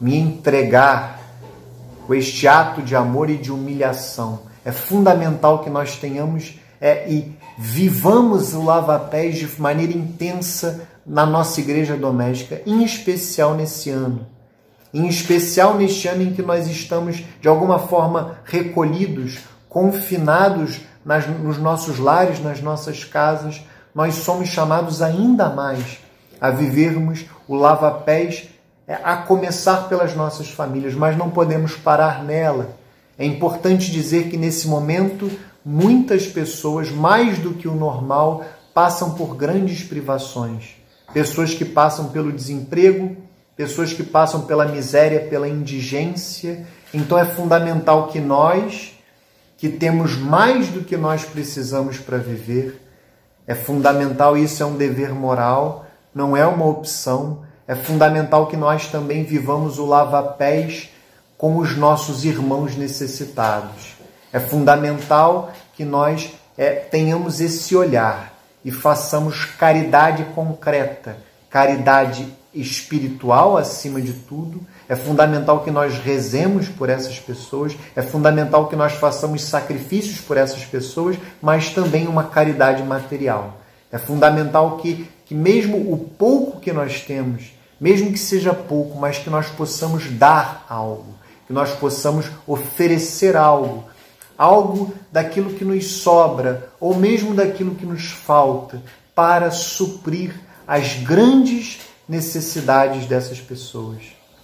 me 0.00 0.16
entregar 0.16 1.20
com 2.06 2.14
este 2.14 2.48
ato 2.48 2.80
de 2.80 2.96
amor 2.96 3.28
e 3.28 3.36
de 3.36 3.52
humilhação. 3.52 4.40
É 4.64 4.72
fundamental 4.72 5.58
que 5.58 5.68
nós 5.68 5.96
tenhamos 5.96 6.58
é, 6.80 7.06
e 7.12 7.36
vivamos 7.58 8.54
o 8.54 8.64
lava-pés 8.64 9.36
de 9.36 9.60
maneira 9.60 9.92
intensa 9.92 10.88
na 11.04 11.26
nossa 11.26 11.60
igreja 11.60 11.94
doméstica, 11.94 12.62
em 12.64 12.82
especial 12.82 13.54
nesse 13.54 13.90
ano. 13.90 14.26
Em 14.94 15.06
especial 15.06 15.76
neste 15.76 16.08
ano 16.08 16.22
em 16.22 16.32
que 16.32 16.40
nós 16.40 16.66
estamos, 16.68 17.22
de 17.40 17.48
alguma 17.48 17.78
forma, 17.78 18.38
recolhidos, 18.44 19.38
confinados 19.68 20.80
nas, 21.04 21.26
nos 21.26 21.58
nossos 21.58 21.98
lares, 21.98 22.40
nas 22.40 22.62
nossas 22.62 23.04
casas, 23.04 23.60
nós 23.94 24.14
somos 24.14 24.48
chamados 24.48 25.02
ainda 25.02 25.50
mais 25.50 25.98
a 26.42 26.50
vivermos 26.50 27.24
o 27.46 27.54
lava-pés, 27.54 28.48
é, 28.88 28.94
a 28.94 29.18
começar 29.18 29.88
pelas 29.88 30.16
nossas 30.16 30.48
famílias, 30.48 30.92
mas 30.92 31.16
não 31.16 31.30
podemos 31.30 31.76
parar 31.76 32.24
nela. 32.24 32.76
É 33.16 33.24
importante 33.24 33.92
dizer 33.92 34.28
que 34.28 34.36
nesse 34.36 34.66
momento 34.66 35.30
muitas 35.64 36.26
pessoas, 36.26 36.90
mais 36.90 37.38
do 37.38 37.54
que 37.54 37.68
o 37.68 37.76
normal, 37.76 38.44
passam 38.74 39.14
por 39.14 39.36
grandes 39.36 39.84
privações. 39.84 40.74
Pessoas 41.14 41.54
que 41.54 41.64
passam 41.64 42.08
pelo 42.08 42.32
desemprego, 42.32 43.16
pessoas 43.54 43.92
que 43.92 44.02
passam 44.02 44.40
pela 44.40 44.66
miséria, 44.66 45.20
pela 45.20 45.48
indigência. 45.48 46.66
Então 46.92 47.16
é 47.16 47.24
fundamental 47.24 48.08
que 48.08 48.18
nós, 48.18 48.98
que 49.56 49.68
temos 49.68 50.16
mais 50.16 50.66
do 50.70 50.82
que 50.82 50.96
nós 50.96 51.24
precisamos 51.24 51.98
para 51.98 52.18
viver, 52.18 52.80
é 53.46 53.54
fundamental, 53.54 54.36
isso 54.36 54.60
é 54.60 54.66
um 54.66 54.76
dever 54.76 55.14
moral, 55.14 55.81
não 56.14 56.36
é 56.36 56.46
uma 56.46 56.66
opção. 56.66 57.40
É 57.66 57.74
fundamental 57.74 58.46
que 58.46 58.56
nós 58.56 58.88
também 58.88 59.24
vivamos 59.24 59.78
o 59.78 59.86
lava-pés 59.86 60.90
com 61.38 61.56
os 61.56 61.76
nossos 61.76 62.24
irmãos 62.24 62.76
necessitados. 62.76 63.96
É 64.32 64.40
fundamental 64.40 65.52
que 65.74 65.84
nós 65.84 66.32
é, 66.56 66.70
tenhamos 66.70 67.40
esse 67.40 67.74
olhar 67.74 68.32
e 68.64 68.70
façamos 68.70 69.44
caridade 69.44 70.24
concreta, 70.34 71.16
caridade 71.50 72.32
espiritual 72.54 73.56
acima 73.56 74.00
de 74.00 74.12
tudo. 74.12 74.60
É 74.88 74.94
fundamental 74.94 75.60
que 75.60 75.70
nós 75.70 75.98
rezemos 75.98 76.68
por 76.68 76.88
essas 76.88 77.18
pessoas, 77.18 77.76
é 77.96 78.02
fundamental 78.02 78.68
que 78.68 78.76
nós 78.76 78.92
façamos 78.92 79.44
sacrifícios 79.44 80.20
por 80.20 80.36
essas 80.36 80.64
pessoas, 80.64 81.16
mas 81.40 81.70
também 81.70 82.06
uma 82.06 82.24
caridade 82.24 82.82
material. 82.82 83.56
É 83.90 83.98
fundamental 83.98 84.76
que, 84.78 85.08
que 85.32 85.34
mesmo 85.34 85.90
o 85.90 85.96
pouco 85.96 86.60
que 86.60 86.70
nós 86.74 87.00
temos, 87.00 87.54
mesmo 87.80 88.12
que 88.12 88.18
seja 88.18 88.52
pouco, 88.52 88.98
mas 88.98 89.16
que 89.16 89.30
nós 89.30 89.46
possamos 89.46 90.10
dar 90.10 90.66
algo, 90.68 91.14
que 91.46 91.54
nós 91.54 91.70
possamos 91.70 92.26
oferecer 92.46 93.34
algo, 93.34 93.84
algo 94.36 94.92
daquilo 95.10 95.54
que 95.54 95.64
nos 95.64 95.86
sobra 95.86 96.68
ou 96.78 96.94
mesmo 96.94 97.34
daquilo 97.34 97.74
que 97.74 97.86
nos 97.86 98.10
falta 98.10 98.82
para 99.14 99.50
suprir 99.50 100.34
as 100.66 100.96
grandes 100.96 101.80
necessidades 102.06 103.06
dessas 103.06 103.40
pessoas. 103.40 104.02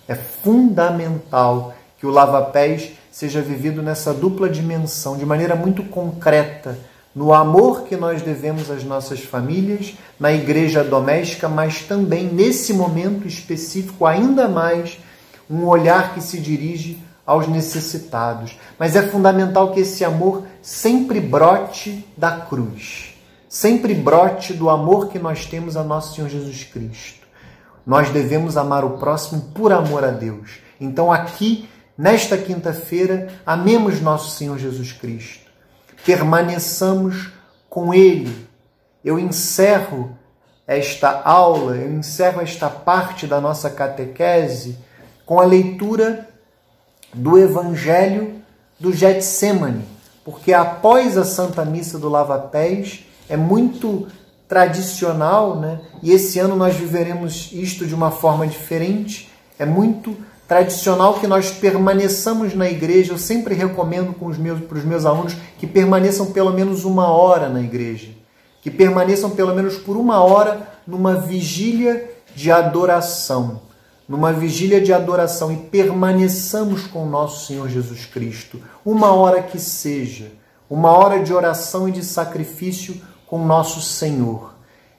É 0.09 0.15
fundamental 0.15 1.75
que 1.99 2.07
o 2.07 2.11
lava-pés 2.11 2.93
seja 3.13 3.43
vivido 3.43 3.83
nessa 3.83 4.15
dupla 4.15 4.49
dimensão, 4.49 5.19
de 5.19 5.27
maneira 5.27 5.55
muito 5.55 5.83
concreta, 5.83 6.79
no 7.19 7.35
amor 7.35 7.83
que 7.83 7.97
nós 7.97 8.23
devemos 8.23 8.71
às 8.71 8.85
nossas 8.85 9.19
famílias, 9.19 9.97
na 10.21 10.33
igreja 10.33 10.85
doméstica, 10.85 11.49
mas 11.49 11.83
também 11.83 12.29
nesse 12.33 12.73
momento 12.73 13.27
específico, 13.27 14.07
ainda 14.07 14.47
mais, 14.47 15.01
um 15.51 15.67
olhar 15.67 16.15
que 16.15 16.21
se 16.21 16.39
dirige 16.39 17.03
aos 17.27 17.49
necessitados. 17.49 18.57
Mas 18.79 18.95
é 18.95 19.03
fundamental 19.03 19.73
que 19.73 19.81
esse 19.81 20.05
amor 20.05 20.45
sempre 20.63 21.19
brote 21.19 22.07
da 22.17 22.31
cruz, 22.31 23.17
sempre 23.49 23.95
brote 23.95 24.55
do 24.55 24.71
amor 24.71 25.09
que 25.09 25.19
nós 25.19 25.45
temos 25.45 25.77
a 25.77 25.83
nosso 25.83 26.15
Senhor 26.15 26.31
Jesus 26.31 26.63
Cristo. 26.63 27.27
Nós 27.85 28.11
devemos 28.11 28.57
amar 28.57 28.85
o 28.85 28.91
próximo 28.91 29.41
por 29.53 29.73
amor 29.73 30.05
a 30.05 30.13
Deus. 30.13 30.61
Então, 30.81 31.13
aqui, 31.13 31.69
nesta 31.97 32.39
quinta-feira, 32.39 33.27
amemos 33.45 34.01
nosso 34.01 34.37
Senhor 34.37 34.57
Jesus 34.57 34.93
Cristo. 34.93 35.48
Permaneçamos 36.05 37.31
com 37.69 37.93
Ele. 37.93 38.49
Eu 39.05 39.19
encerro 39.19 40.17
esta 40.67 41.23
aula, 41.23 41.77
eu 41.77 41.93
encerro 41.93 42.41
esta 42.43 42.69
parte 42.69 43.27
da 43.27 43.41
nossa 43.41 43.71
catequese 43.71 44.79
com 45.25 45.41
a 45.41 45.45
leitura 45.45 46.29
do 47.15 47.39
Evangelho 47.39 48.43
do 48.79 48.93
Getsemane, 48.93 49.85
porque 50.25 50.53
após 50.53 51.17
a 51.17 51.25
Santa 51.25 51.65
Missa 51.65 51.99
do 51.99 52.09
Lava 52.09 52.39
Pés 52.39 53.05
é 53.29 53.37
muito 53.37 54.09
tradicional, 54.47 55.57
né? 55.57 55.81
E 56.03 56.13
esse 56.13 56.39
ano 56.39 56.57
nós 56.57 56.75
viveremos 56.75 57.51
isto 57.53 57.87
de 57.87 57.95
uma 57.95 58.11
forma 58.11 58.47
diferente. 58.47 59.31
É 59.59 59.67
muito 59.67 60.17
tradicional 60.49 61.21
que 61.21 61.27
nós 61.27 61.51
permaneçamos 61.51 62.55
na 62.55 62.69
igreja. 62.69 63.13
Eu 63.13 63.19
sempre 63.19 63.55
recomendo 63.55 64.15
com 64.15 64.27
os 64.27 64.39
meus, 64.39 64.61
para 64.61 64.79
os 64.79 64.85
meus 64.85 65.05
alunos 65.05 65.37
que 65.59 65.67
permaneçam 65.67 66.33
pelo 66.33 66.53
menos 66.53 66.87
uma 66.87 67.09
hora 67.09 67.51
na 67.51 67.61
igreja, 67.61 68.09
que 68.63 68.71
permaneçam 68.71 69.31
pelo 69.31 69.55
menos 69.55 69.77
por 69.77 69.97
uma 69.97 70.25
hora 70.25 70.67
numa 70.87 71.15
vigília 71.15 72.11
de 72.35 72.51
adoração, 72.51 73.61
numa 74.09 74.33
vigília 74.33 74.81
de 74.81 74.91
adoração 74.91 75.53
e 75.53 75.57
permaneçamos 75.57 76.87
com 76.87 77.05
o 77.05 77.11
nosso 77.11 77.47
Senhor 77.47 77.69
Jesus 77.69 78.07
Cristo, 78.07 78.59
uma 78.83 79.13
hora 79.13 79.43
que 79.43 79.59
seja, 79.59 80.33
uma 80.71 80.91
hora 80.91 81.23
de 81.23 81.35
oração 81.35 81.87
e 81.87 81.93
de 81.93 82.03
sacrifício 82.03 82.99
com 83.27 83.45
nosso 83.45 83.83
Senhor. 83.83 84.55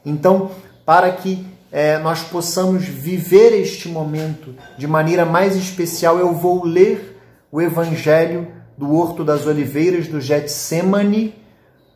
Então, 0.06 0.52
para 0.86 1.12
que 1.12 1.46
é, 1.71 1.97
nós 1.99 2.21
possamos 2.21 2.84
viver 2.84 3.53
este 3.53 3.88
momento 3.88 4.55
de 4.77 4.88
maneira 4.88 5.25
mais 5.25 5.55
especial, 5.55 6.17
eu 6.17 6.34
vou 6.34 6.65
ler 6.65 7.19
o 7.51 7.62
Evangelho 7.62 8.47
do 8.77 8.93
Horto 8.93 9.23
das 9.23 9.45
Oliveiras, 9.45 10.08
do 10.08 10.21
Getsemane, 10.21 11.36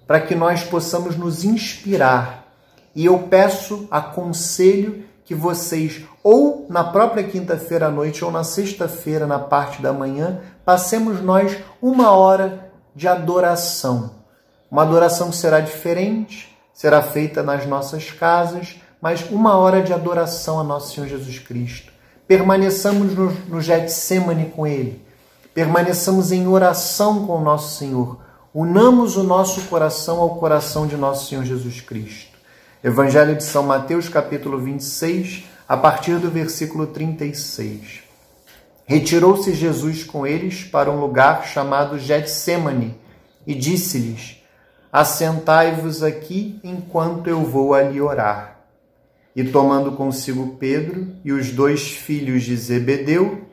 para 0.05 0.19
que 0.19 0.35
nós 0.35 0.63
possamos 0.63 1.15
nos 1.15 1.43
inspirar. 1.43 2.51
E 2.95 3.05
eu 3.05 3.19
peço, 3.19 3.87
aconselho 3.89 5.03
que 5.25 5.33
vocês, 5.33 6.03
ou 6.21 6.67
na 6.69 6.83
própria 6.83 7.23
quinta-feira 7.23 7.87
à 7.87 7.91
noite, 7.91 8.23
ou 8.23 8.31
na 8.31 8.43
sexta-feira, 8.43 9.25
na 9.25 9.39
parte 9.39 9.81
da 9.81 9.93
manhã, 9.93 10.41
passemos 10.65 11.21
nós 11.21 11.57
uma 11.81 12.11
hora 12.11 12.69
de 12.95 13.07
adoração 13.07 14.23
uma 14.73 14.81
adoração 14.81 15.29
que 15.29 15.35
será 15.35 15.59
diferente, 15.59 16.57
será 16.73 16.99
feita 17.03 17.43
nas 17.43 17.63
nossas 17.67 18.09
casas, 18.09 18.81
mas 19.03 19.29
uma 19.29 19.57
hora 19.57 19.81
de 19.81 19.91
adoração 19.91 20.61
a 20.61 20.63
nosso 20.63 20.95
Senhor 20.95 21.07
Jesus 21.07 21.37
Cristo. 21.37 21.91
Permaneçamos 22.25 23.13
no, 23.13 23.31
no 23.49 23.61
Getsemane 23.61 24.45
com 24.45 24.65
Ele. 24.65 25.05
Permaneçamos 25.53 26.31
em 26.31 26.47
oração 26.47 27.27
com 27.27 27.35
o 27.35 27.41
nosso 27.41 27.77
Senhor. 27.77 28.21
Unamos 28.55 29.17
o 29.17 29.23
nosso 29.23 29.59
coração 29.63 30.21
ao 30.21 30.37
coração 30.37 30.87
de 30.87 30.95
nosso 30.95 31.27
Senhor 31.27 31.43
Jesus 31.43 31.81
Cristo. 31.81 32.37
Evangelho 32.81 33.35
de 33.35 33.43
São 33.43 33.63
Mateus, 33.63 34.07
capítulo 34.07 34.57
26, 34.57 35.49
a 35.67 35.75
partir 35.75 36.17
do 36.17 36.31
versículo 36.31 36.87
36. 36.87 38.03
Retirou-se 38.85 39.53
Jesus 39.53 40.05
com 40.05 40.25
eles 40.25 40.63
para 40.63 40.89
um 40.89 41.01
lugar 41.01 41.45
chamado 41.45 41.99
Getsemane 41.99 42.97
e 43.45 43.53
disse-lhes: 43.53 44.41
Assentai-vos 44.89 46.01
aqui 46.01 46.57
enquanto 46.63 47.27
eu 47.27 47.43
vou 47.43 47.73
ali 47.73 47.99
orar. 47.99 48.52
E 49.35 49.43
tomando 49.43 49.93
consigo 49.93 50.57
Pedro 50.59 51.15
e 51.23 51.31
os 51.31 51.51
dois 51.51 51.91
filhos 51.91 52.43
de 52.43 52.55
Zebedeu, 52.55 53.47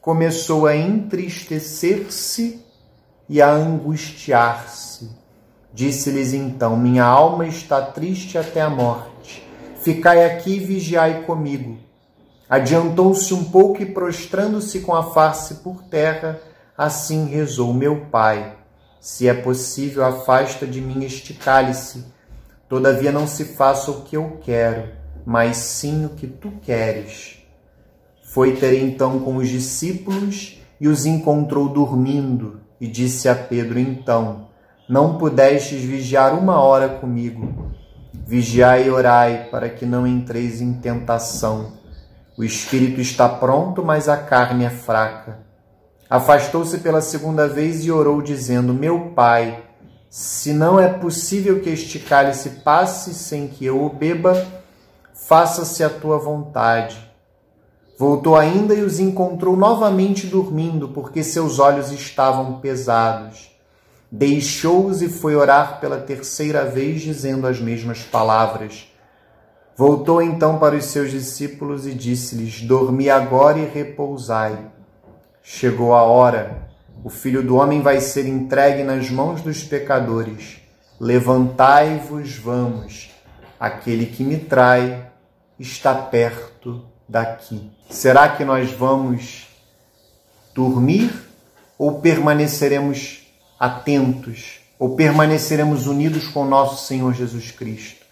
começou 0.00 0.66
a 0.66 0.76
entristecer-se 0.76 2.64
e 3.28 3.42
a 3.42 3.50
angustiar-se. 3.50 5.10
Disse-lhes 5.72 6.32
então: 6.32 6.76
Minha 6.76 7.04
alma 7.04 7.46
está 7.46 7.82
triste 7.82 8.38
até 8.38 8.60
a 8.60 8.70
morte. 8.70 9.44
Ficai 9.82 10.24
aqui 10.24 10.56
e 10.56 10.60
vigiai 10.60 11.22
comigo. 11.24 11.78
Adiantou-se 12.48 13.34
um 13.34 13.44
pouco 13.44 13.82
e, 13.82 13.86
prostrando-se 13.86 14.80
com 14.80 14.94
a 14.94 15.12
face 15.12 15.54
por 15.56 15.82
terra, 15.84 16.40
assim 16.78 17.26
rezou: 17.26 17.74
Meu 17.74 18.06
pai 18.06 18.56
se 19.04 19.28
é 19.28 19.34
possível, 19.34 20.02
afasta 20.02 20.66
de 20.66 20.80
mim 20.80 21.04
este 21.04 21.34
cálice. 21.34 22.06
Todavia 22.66 23.12
não 23.12 23.26
se 23.26 23.44
faça 23.44 23.90
o 23.90 24.00
que 24.00 24.16
eu 24.16 24.38
quero, 24.42 24.88
mas 25.24 25.56
sim 25.56 26.04
o 26.04 26.10
que 26.10 26.26
tu 26.26 26.52
queres. 26.62 27.38
Foi 28.22 28.56
ter 28.56 28.82
então 28.82 29.20
com 29.20 29.36
os 29.36 29.48
discípulos 29.48 30.60
e 30.80 30.88
os 30.88 31.06
encontrou 31.06 31.68
dormindo, 31.68 32.60
e 32.80 32.86
disse 32.86 33.28
a 33.28 33.34
Pedro: 33.34 33.78
Então, 33.78 34.48
não 34.88 35.16
pudestes 35.16 35.82
vigiar 35.82 36.38
uma 36.38 36.60
hora 36.60 36.88
comigo? 36.88 37.72
Vigiai 38.26 38.86
e 38.86 38.90
orai, 38.90 39.48
para 39.50 39.68
que 39.68 39.86
não 39.86 40.06
entreis 40.06 40.60
em 40.60 40.74
tentação. 40.74 41.72
O 42.36 42.42
espírito 42.42 43.00
está 43.00 43.28
pronto, 43.28 43.84
mas 43.84 44.08
a 44.08 44.16
carne 44.16 44.64
é 44.64 44.70
fraca. 44.70 45.38
Afastou-se 46.10 46.78
pela 46.78 47.00
segunda 47.00 47.46
vez 47.48 47.84
e 47.84 47.90
orou, 47.90 48.20
dizendo: 48.20 48.74
Meu 48.74 49.10
pai, 49.10 49.62
se 50.10 50.52
não 50.52 50.78
é 50.78 50.88
possível 50.88 51.60
que 51.60 51.70
este 51.70 51.98
cálice 51.98 52.50
passe 52.64 53.14
sem 53.14 53.48
que 53.48 53.64
eu 53.64 53.84
o 53.84 53.90
beba, 53.90 54.46
faça-se 55.26 55.82
a 55.82 55.88
tua 55.88 56.18
vontade. 56.18 56.98
Voltou 57.98 58.36
ainda 58.36 58.74
e 58.74 58.82
os 58.82 58.98
encontrou 58.98 59.56
novamente 59.56 60.26
dormindo, 60.26 60.88
porque 60.88 61.22
seus 61.22 61.58
olhos 61.58 61.92
estavam 61.92 62.60
pesados. 62.60 63.50
Deixou-os 64.10 65.00
e 65.00 65.08
foi 65.08 65.34
orar 65.34 65.80
pela 65.80 65.98
terceira 65.98 66.64
vez, 66.64 67.00
dizendo 67.00 67.46
as 67.46 67.58
mesmas 67.58 68.00
palavras. 68.02 68.92
Voltou 69.76 70.20
então 70.20 70.58
para 70.58 70.76
os 70.76 70.84
seus 70.86 71.10
discípulos 71.10 71.86
e 71.86 71.94
disse-lhes: 71.94 72.60
Dormi 72.60 73.08
agora 73.08 73.58
e 73.58 73.64
repousai. 73.64 74.58
Chegou 75.42 75.94
a 75.94 76.02
hora, 76.02 76.68
o 77.02 77.08
filho 77.08 77.42
do 77.42 77.56
homem 77.56 77.80
vai 77.80 78.00
ser 78.00 78.26
entregue 78.26 78.82
nas 78.82 79.10
mãos 79.10 79.40
dos 79.40 79.62
pecadores. 79.64 80.58
Levantai-vos, 81.00 82.36
vamos. 82.36 83.10
Aquele 83.58 84.06
que 84.06 84.22
me 84.22 84.38
trai 84.38 85.13
está 85.58 85.94
perto 85.94 86.84
daqui. 87.08 87.70
Será 87.90 88.28
que 88.28 88.44
nós 88.44 88.70
vamos 88.72 89.46
dormir 90.54 91.12
ou 91.78 92.00
permaneceremos 92.00 93.22
atentos 93.58 94.60
ou 94.78 94.96
permaneceremos 94.96 95.86
unidos 95.86 96.28
com 96.28 96.44
nosso 96.44 96.86
Senhor 96.86 97.12
Jesus 97.14 97.50
Cristo? 97.50 98.04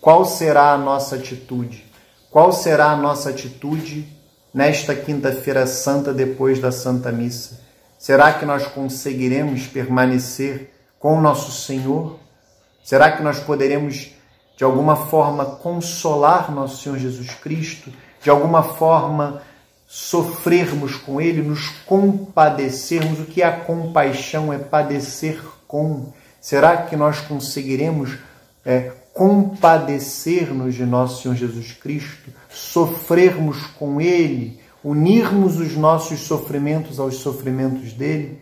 Qual 0.00 0.24
será 0.24 0.72
a 0.72 0.78
nossa 0.78 1.16
atitude? 1.16 1.84
Qual 2.30 2.52
será 2.52 2.90
a 2.90 2.96
nossa 2.96 3.30
atitude 3.30 4.08
nesta 4.52 4.94
quinta-feira 4.94 5.66
santa 5.66 6.12
depois 6.12 6.60
da 6.60 6.70
Santa 6.70 7.10
Missa? 7.10 7.60
Será 7.98 8.32
que 8.34 8.44
nós 8.44 8.66
conseguiremos 8.66 9.66
permanecer 9.66 10.74
com 10.98 11.16
o 11.16 11.20
nosso 11.20 11.52
Senhor? 11.52 12.18
Será 12.82 13.12
que 13.12 13.22
nós 13.22 13.40
poderemos, 13.40 14.10
de 14.56 14.64
alguma 14.64 14.96
forma, 14.96 15.44
consolar 15.44 16.50
nosso 16.52 16.82
Senhor 16.82 16.98
Jesus 16.98 17.30
Cristo? 17.34 17.92
De 18.22 18.30
alguma 18.30 18.62
forma, 18.62 19.42
sofrermos 19.86 20.96
com 20.96 21.20
Ele, 21.20 21.42
nos 21.42 21.68
compadecermos? 21.86 23.20
O 23.20 23.24
que 23.24 23.42
é 23.42 23.46
a 23.46 23.60
compaixão? 23.60 24.52
É 24.52 24.58
padecer 24.58 25.40
com. 25.66 26.12
Será 26.40 26.78
que 26.78 26.96
nós 26.96 27.20
conseguiremos 27.20 28.16
é, 28.64 28.92
compadecer-nos 29.12 30.74
de 30.74 30.84
nosso 30.84 31.22
Senhor 31.22 31.36
Jesus 31.36 31.72
Cristo, 31.72 32.30
sofrermos 32.48 33.66
com 33.78 34.00
Ele, 34.00 34.60
unirmos 34.82 35.58
os 35.58 35.76
nossos 35.76 36.20
sofrimentos 36.20 36.98
aos 36.98 37.16
sofrimentos 37.16 37.92
dele, 37.92 38.40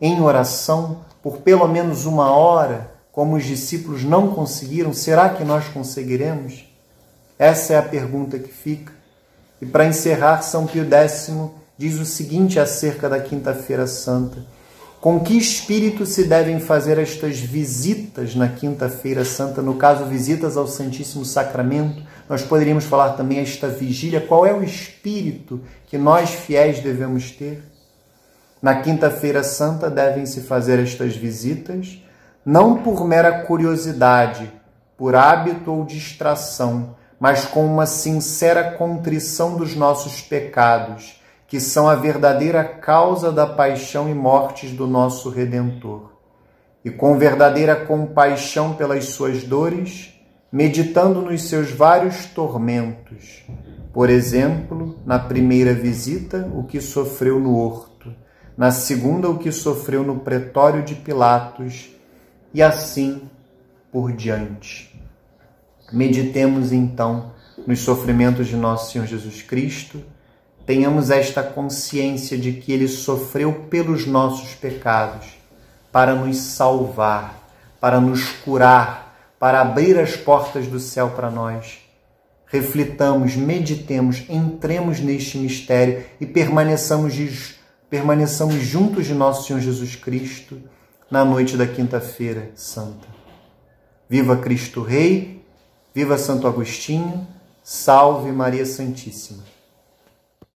em 0.00 0.20
oração, 0.20 1.00
por 1.22 1.38
pelo 1.38 1.66
menos 1.66 2.06
uma 2.06 2.30
hora, 2.30 2.93
como 3.14 3.36
os 3.36 3.44
discípulos 3.44 4.02
não 4.04 4.34
conseguiram, 4.34 4.92
será 4.92 5.28
que 5.28 5.44
nós 5.44 5.68
conseguiremos? 5.68 6.68
Essa 7.38 7.74
é 7.74 7.78
a 7.78 7.82
pergunta 7.82 8.38
que 8.38 8.52
fica. 8.52 8.92
E 9.62 9.66
para 9.66 9.86
encerrar, 9.86 10.42
São 10.42 10.66
Pio 10.66 10.84
X 10.84 11.32
diz 11.78 11.98
o 11.98 12.04
seguinte 12.04 12.58
acerca 12.58 13.08
da 13.08 13.20
Quinta-feira 13.20 13.86
Santa 13.86 14.44
com 15.04 15.20
que 15.20 15.36
espírito 15.36 16.06
se 16.06 16.24
devem 16.24 16.58
fazer 16.58 16.96
estas 16.96 17.38
visitas 17.38 18.34
na 18.34 18.48
Quinta-feira 18.48 19.22
Santa? 19.22 19.60
No 19.60 19.74
caso, 19.74 20.06
visitas 20.06 20.56
ao 20.56 20.66
Santíssimo 20.66 21.26
Sacramento. 21.26 22.02
Nós 22.26 22.40
poderíamos 22.40 22.84
falar 22.84 23.10
também 23.10 23.38
esta 23.38 23.68
vigília. 23.68 24.22
Qual 24.22 24.46
é 24.46 24.54
o 24.54 24.64
espírito 24.64 25.60
que 25.88 25.98
nós 25.98 26.30
fiéis 26.30 26.80
devemos 26.80 27.30
ter? 27.32 27.62
Na 28.62 28.76
Quinta-feira 28.76 29.44
Santa 29.44 29.90
devem 29.90 30.24
se 30.24 30.40
fazer 30.40 30.78
estas 30.78 31.14
visitas, 31.14 32.02
não 32.44 32.82
por 32.82 33.06
mera 33.06 33.44
curiosidade, 33.44 34.52
por 34.96 35.14
hábito 35.14 35.72
ou 35.72 35.84
distração, 35.84 36.94
mas 37.18 37.44
com 37.44 37.64
uma 37.64 37.86
sincera 37.86 38.72
contrição 38.72 39.56
dos 39.56 39.74
nossos 39.74 40.20
pecados 40.20 41.22
que 41.46 41.60
são 41.60 41.88
a 41.88 41.94
verdadeira 41.94 42.64
causa 42.64 43.30
da 43.30 43.46
paixão 43.46 44.08
e 44.08 44.14
mortes 44.14 44.72
do 44.72 44.86
nosso 44.86 45.30
Redentor. 45.30 46.12
E 46.84 46.90
com 46.90 47.16
verdadeira 47.16 47.76
compaixão 47.76 48.74
pelas 48.74 49.06
suas 49.06 49.44
dores, 49.44 50.12
meditando 50.50 51.22
nos 51.22 51.48
seus 51.48 51.70
vários 51.70 52.26
tormentos, 52.26 53.44
Por 53.92 54.10
exemplo, 54.10 54.98
na 55.06 55.20
primeira 55.20 55.72
visita, 55.72 56.50
o 56.52 56.64
que 56.64 56.80
sofreu 56.80 57.38
no 57.38 57.56
horto, 57.56 58.12
na 58.56 58.72
segunda, 58.72 59.28
o 59.28 59.38
que 59.38 59.52
sofreu 59.52 60.02
no 60.02 60.18
pretório 60.18 60.82
de 60.82 60.96
Pilatos, 60.96 61.93
e 62.54 62.62
assim 62.62 63.28
por 63.92 64.12
diante. 64.12 64.94
Meditemos 65.92 66.72
então 66.72 67.32
nos 67.66 67.80
sofrimentos 67.80 68.46
de 68.46 68.56
nosso 68.56 68.92
Senhor 68.92 69.06
Jesus 69.06 69.42
Cristo, 69.42 70.02
tenhamos 70.64 71.10
esta 71.10 71.42
consciência 71.42 72.38
de 72.38 72.52
que 72.52 72.72
ele 72.72 72.88
sofreu 72.88 73.52
pelos 73.68 74.06
nossos 74.06 74.54
pecados, 74.54 75.26
para 75.92 76.14
nos 76.14 76.36
salvar, 76.38 77.48
para 77.80 78.00
nos 78.00 78.28
curar, 78.44 79.34
para 79.38 79.60
abrir 79.60 79.98
as 79.98 80.16
portas 80.16 80.66
do 80.66 80.80
céu 80.80 81.10
para 81.10 81.30
nós. 81.30 81.78
Reflitamos, 82.46 83.36
meditemos, 83.36 84.24
entremos 84.28 85.00
neste 85.00 85.38
mistério 85.38 86.04
e 86.20 86.26
permaneçamos, 86.26 87.54
permaneçamos 87.90 88.54
juntos 88.54 89.06
de 89.06 89.14
nosso 89.14 89.46
Senhor 89.46 89.60
Jesus 89.60 89.96
Cristo 89.96 90.60
na 91.10 91.24
noite 91.24 91.56
da 91.56 91.66
quinta-feira 91.66 92.50
santa. 92.54 93.06
Viva 94.08 94.36
Cristo 94.36 94.82
Rei, 94.82 95.44
viva 95.94 96.18
Santo 96.18 96.46
Agostinho, 96.46 97.26
salve 97.62 98.32
Maria 98.32 98.66
Santíssima. 98.66 99.53